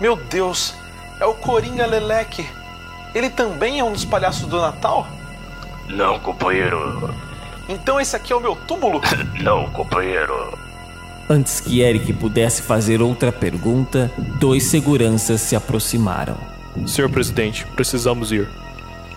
Meu 0.00 0.16
Deus, 0.16 0.74
é 1.20 1.26
o 1.26 1.34
Coringa 1.34 1.84
Leleque. 1.84 2.46
Ele 3.14 3.28
também 3.28 3.78
é 3.78 3.84
um 3.84 3.92
dos 3.92 4.06
palhaços 4.06 4.48
do 4.48 4.58
Natal? 4.60 5.06
Não, 5.88 6.18
companheiro. 6.18 7.14
Então 7.68 8.00
esse 8.00 8.16
aqui 8.16 8.32
é 8.32 8.36
o 8.36 8.40
meu 8.40 8.56
túmulo? 8.56 9.00
Não, 9.42 9.68
companheiro. 9.70 10.58
Antes 11.28 11.60
que 11.60 11.80
Eric 11.80 12.12
pudesse 12.14 12.62
fazer 12.62 13.02
outra 13.02 13.30
pergunta, 13.30 14.10
dois 14.38 14.64
seguranças 14.64 15.42
se 15.42 15.54
aproximaram. 15.54 16.38
Senhor 16.86 17.10
presidente, 17.10 17.66
precisamos 17.74 18.32
ir. 18.32 18.48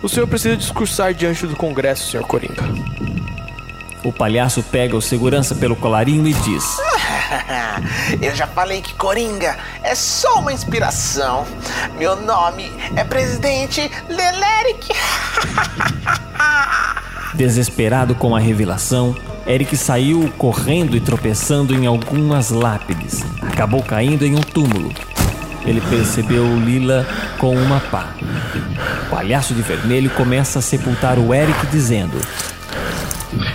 O 0.04 0.10
senhor 0.10 0.28
precisa 0.28 0.58
discursar 0.58 1.14
diante 1.14 1.46
do 1.46 1.56
Congresso, 1.56 2.10
senhor 2.10 2.26
Coringa. 2.26 2.64
O 4.04 4.12
palhaço 4.12 4.64
pega 4.64 4.98
o 4.98 5.02
segurança 5.02 5.54
pelo 5.54 5.76
colarinho 5.76 6.28
e 6.28 6.34
diz: 6.34 6.78
Eu 8.20 8.36
já 8.36 8.48
falei 8.48 8.82
que 8.82 8.96
Coringa 8.96 9.56
é 9.84 9.94
só 9.94 10.40
uma 10.40 10.52
inspiração. 10.52 11.46
Meu 12.00 12.20
nome 12.20 12.72
é 12.96 13.04
Presidente 13.04 13.92
Leleric. 14.10 14.90
Desesperado 17.36 18.16
com 18.16 18.36
a 18.36 18.40
revelação, 18.40 19.16
Eric 19.48 19.78
saiu 19.78 20.32
correndo 20.38 20.98
e 20.98 21.00
tropeçando 21.00 21.76
em 21.76 21.86
algumas 21.86 22.50
lápides. 22.50 23.22
Acabou 23.42 23.84
caindo 23.84 24.26
em 24.26 24.36
um 24.36 24.42
túmulo. 24.42 24.92
Ele 25.66 25.82
percebeu 25.82 26.44
Lila 26.58 27.06
com 27.38 27.56
uma 27.56 27.80
pá. 27.80 28.10
O 29.08 29.10
palhaço 29.10 29.54
de 29.54 29.62
vermelho 29.62 30.10
começa 30.12 30.60
a 30.60 30.62
sepultar 30.62 31.20
o 31.20 31.34
Eric, 31.34 31.68
dizendo: 31.68 32.20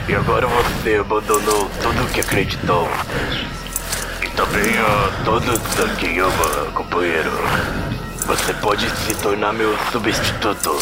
E 0.08 0.14
agora 0.14 0.46
você 0.46 0.96
abandonou 0.96 1.70
tudo 1.82 2.04
o 2.04 2.08
que 2.08 2.20
acreditou. 2.20 2.88
E 4.22 4.28
também 4.30 4.78
a 4.78 5.24
todos 5.24 5.60
a 5.80 5.94
quem 5.96 6.18
ama, 6.18 6.70
companheiro. 6.74 7.30
Você 8.26 8.52
pode 8.54 8.88
se 8.90 9.14
tornar 9.16 9.52
meu 9.52 9.76
substituto. 9.92 10.76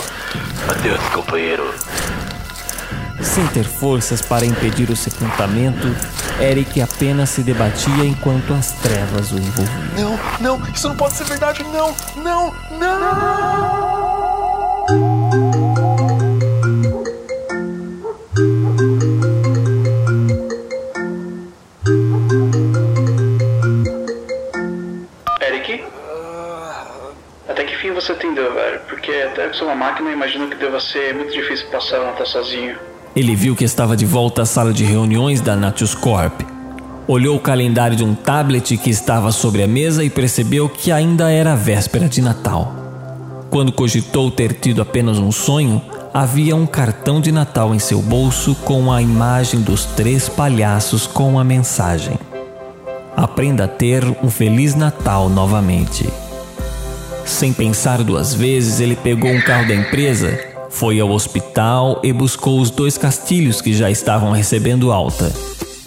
Adeus, 0.69 1.01
companheiro. 1.13 1.75
Sem 3.25 3.47
ter 3.49 3.65
forças 3.65 4.21
para 4.21 4.45
impedir 4.45 4.91
o 4.91 4.97
sepultamento, 4.97 5.89
Eric 6.41 6.81
apenas 6.81 7.31
se 7.31 7.43
debatia 7.43 8.05
enquanto 8.05 8.53
as 8.53 8.73
trevas 8.73 9.33
o 9.33 9.37
envolviam. 9.37 10.19
Não, 10.41 10.59
não, 10.59 10.69
isso 10.69 10.89
não 10.89 10.95
pode 10.95 11.15
ser 11.15 11.25
verdade, 11.25 11.65
não, 11.65 11.97
não, 12.23 12.55
não! 12.79 13.95
Eric? 25.41 25.85
Até 27.49 27.65
que 27.65 27.77
fim 27.79 27.93
você 27.93 28.13
atendeu, 28.13 28.53
velho? 28.53 28.81
Porque 28.89 29.11
até 29.11 29.49
que 29.49 29.57
sou 29.57 29.67
uma 29.67 29.75
máquina, 29.75 30.13
imagino 30.13 30.49
que 30.49 30.57
deva 30.57 30.79
ser 30.79 31.15
muito 31.15 31.33
difícil 31.33 31.67
passar 31.71 32.01
o 32.01 32.05
Natal 32.05 32.27
sozinho. 32.27 32.94
Ele 33.17 33.37
viu 33.37 33.55
que 33.55 33.65
estava 33.65 33.97
de 33.97 34.05
volta 34.05 34.43
à 34.43 34.47
sala 34.47 34.73
de 34.73 34.85
reuniões 34.85 35.41
da 35.41 35.55
Natius 35.55 35.95
Corp. 35.95 36.41
Olhou 37.07 37.37
o 37.37 37.41
calendário 37.41 37.97
de 37.97 38.03
um 38.03 38.13
tablet 38.13 38.77
que 38.77 38.91
estava 38.91 39.31
sobre 39.31 39.63
a 39.63 39.69
mesa 39.69 40.03
e 40.03 40.11
percebeu 40.11 40.69
que 40.69 40.91
ainda 40.91 41.31
era 41.31 41.55
véspera 41.55 42.09
de 42.09 42.21
Natal. 42.21 42.75
Quando 43.51 43.71
cogitou 43.71 44.33
ter 44.33 44.53
tido 44.55 44.83
apenas 44.83 45.19
um 45.19 45.31
sonho, 45.31 45.81
havia 46.13 46.57
um 46.57 46.67
cartão 46.67 47.21
de 47.21 47.31
Natal 47.31 47.73
em 47.73 47.79
seu 47.79 48.03
bolso 48.03 48.57
com 48.65 48.91
a 48.91 49.01
imagem 49.01 49.61
dos 49.61 49.85
três 49.85 50.29
palhaços 50.29 51.07
com 51.07 51.39
a 51.39 51.45
mensagem: 51.45 52.19
Aprenda 53.17 53.67
a 53.67 53.69
ter 53.69 54.05
um 54.25 54.29
Feliz 54.29 54.75
Natal 54.75 55.29
novamente. 55.29 56.09
Sem 57.25 57.53
pensar 57.53 58.03
duas 58.03 58.35
vezes, 58.35 58.81
ele 58.81 58.97
pegou 58.97 59.31
um 59.31 59.41
carro 59.41 59.69
da 59.69 59.75
empresa, 59.75 60.54
foi 60.75 60.99
ao 60.99 61.11
hospital 61.11 62.01
e 62.03 62.13
buscou 62.13 62.61
os 62.61 62.69
dois 62.69 62.99
castilhos 62.99 63.61
que 63.61 63.73
já 63.73 63.91
estavam 63.91 64.33
recebendo 64.33 64.91
alta. 64.91 65.33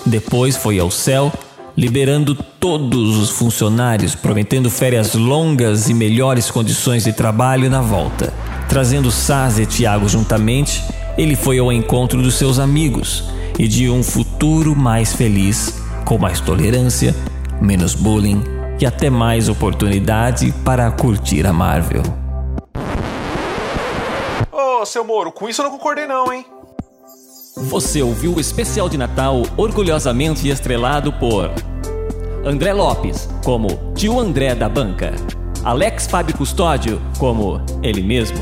Depois 0.06 0.56
foi 0.56 0.80
ao 0.80 0.90
céu, 0.90 1.32
liberando 1.76 2.34
todos 2.34 3.18
os 3.18 3.30
funcionários, 3.30 4.16
prometendo 4.16 4.70
férias 4.70 5.14
longas 5.14 5.90
e 5.90 5.94
melhores 5.94 6.50
condições 6.50 7.04
de 7.04 7.12
trabalho 7.12 7.70
na 7.70 7.82
volta. 7.82 8.34
Trazendo 8.70 9.12
Saz 9.12 9.60
e 9.60 9.66
Tiago 9.66 10.08
juntamente, 10.08 10.82
ele 11.18 11.36
foi 11.36 11.60
ao 11.60 11.72
encontro 11.72 12.22
dos 12.22 12.36
seus 12.36 12.58
amigos 12.58 13.26
e 13.60 13.68
de 13.68 13.90
um 13.90 14.02
futuro 14.02 14.74
mais 14.74 15.12
feliz, 15.12 15.82
com 16.06 16.18
mais 16.18 16.40
tolerância, 16.40 17.14
menos 17.62 17.94
bullying 17.94 18.42
e 18.80 18.86
até 18.86 19.10
mais 19.10 19.50
oportunidade 19.50 20.54
para 20.64 20.90
curtir 20.92 21.46
a 21.46 21.52
Marvel. 21.52 22.27
Seu 24.88 25.04
Moro, 25.04 25.32
com 25.32 25.50
isso 25.50 25.62
eu 25.62 25.66
não 25.66 25.72
concordei 25.72 26.08
não, 26.08 26.32
hein? 26.32 26.46
Você 27.56 28.02
ouviu 28.02 28.34
o 28.34 28.40
especial 28.40 28.88
de 28.88 28.98
Natal 28.98 29.42
orgulhosamente 29.58 30.48
estrelado 30.48 31.12
por 31.14 31.52
André 32.46 32.72
Lopes, 32.72 33.28
como 33.44 33.94
Tio 33.94 34.20
André 34.20 34.56
da 34.56 34.70
Banca, 34.70 35.14
Alex 35.64 36.08
Fábio 36.08 36.38
Custódio, 36.38 37.02
como 37.18 37.60
ele 37.84 38.02
mesmo, 38.02 38.38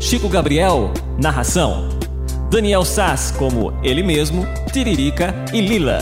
Chico 0.00 0.28
Gabriel, 0.28 0.90
narração, 1.18 1.88
Daniel 2.50 2.84
Sass, 2.84 3.32
como 3.32 3.72
ele 3.82 4.02
mesmo, 4.02 4.46
Tiririca 4.72 5.34
e 5.52 5.60
Lila, 5.60 5.98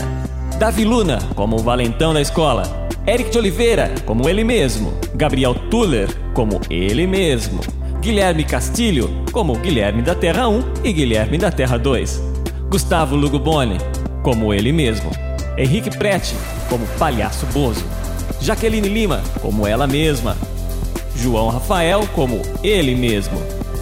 Davi 0.57 0.85
Luna, 0.85 1.19
como 1.35 1.57
o 1.57 1.63
valentão 1.63 2.13
da 2.13 2.21
escola, 2.21 2.63
Eric 3.07 3.31
de 3.31 3.37
Oliveira, 3.37 3.93
como 4.05 4.29
ele 4.29 4.43
mesmo, 4.43 4.93
Gabriel 5.15 5.55
Tuller, 5.69 6.07
como 6.33 6.61
ele 6.69 7.05
mesmo, 7.05 7.59
Guilherme 7.99 8.43
Castilho, 8.43 9.24
como 9.35 9.53
Guilherme 9.57 10.01
da 10.01 10.15
Terra 10.15 10.47
1 10.47 10.63
e 10.81 10.93
Guilherme 10.93 11.37
da 11.37 11.51
Terra 11.51 11.77
2. 11.77 12.23
Gustavo 12.69 13.17
Luguboni, 13.17 13.77
como 14.23 14.53
ele 14.53 14.71
mesmo. 14.71 15.11
Henrique 15.57 15.89
Prete, 15.89 16.33
como 16.69 16.87
Palhaço 16.97 17.45
Bozo. 17.47 17.83
Jaqueline 18.39 18.87
Lima, 18.87 19.21
como 19.41 19.67
ela 19.67 19.87
mesma. 19.87 20.37
João 21.17 21.49
Rafael, 21.49 22.07
como 22.15 22.41
ele 22.63 22.95
mesmo. 22.95 23.37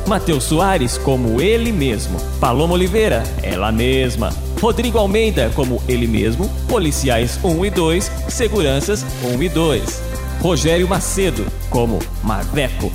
Matheus 0.08 0.46
Soares, 0.46 0.98
como 0.98 1.40
ele 1.40 1.72
mesmo. 1.72 2.18
Paloma 2.40 2.74
Oliveira, 2.74 3.22
ela 3.44 3.72
mesma. 3.72 4.34
Rodrigo 4.60 4.98
Almeida, 4.98 5.52
como 5.54 5.84
ele 5.88 6.08
mesmo. 6.08 6.50
Policiais 6.68 7.40
1 7.44 7.64
e 7.64 7.70
2, 7.70 8.12
Seguranças 8.28 9.06
1 9.24 9.44
e 9.44 9.50
2. 9.50 10.02
Rogério 10.42 10.88
Macedo, 10.88 11.46
como 11.70 12.00
Marveco. 12.24 12.92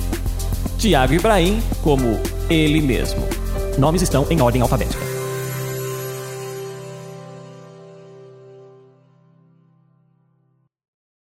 Tiago 0.77 1.13
Ibrahim, 1.13 1.61
como 1.81 2.19
ele 2.49 2.81
mesmo. 2.81 3.27
Nomes 3.77 4.01
estão 4.01 4.25
em 4.29 4.41
ordem 4.41 4.61
alfabética. 4.61 5.08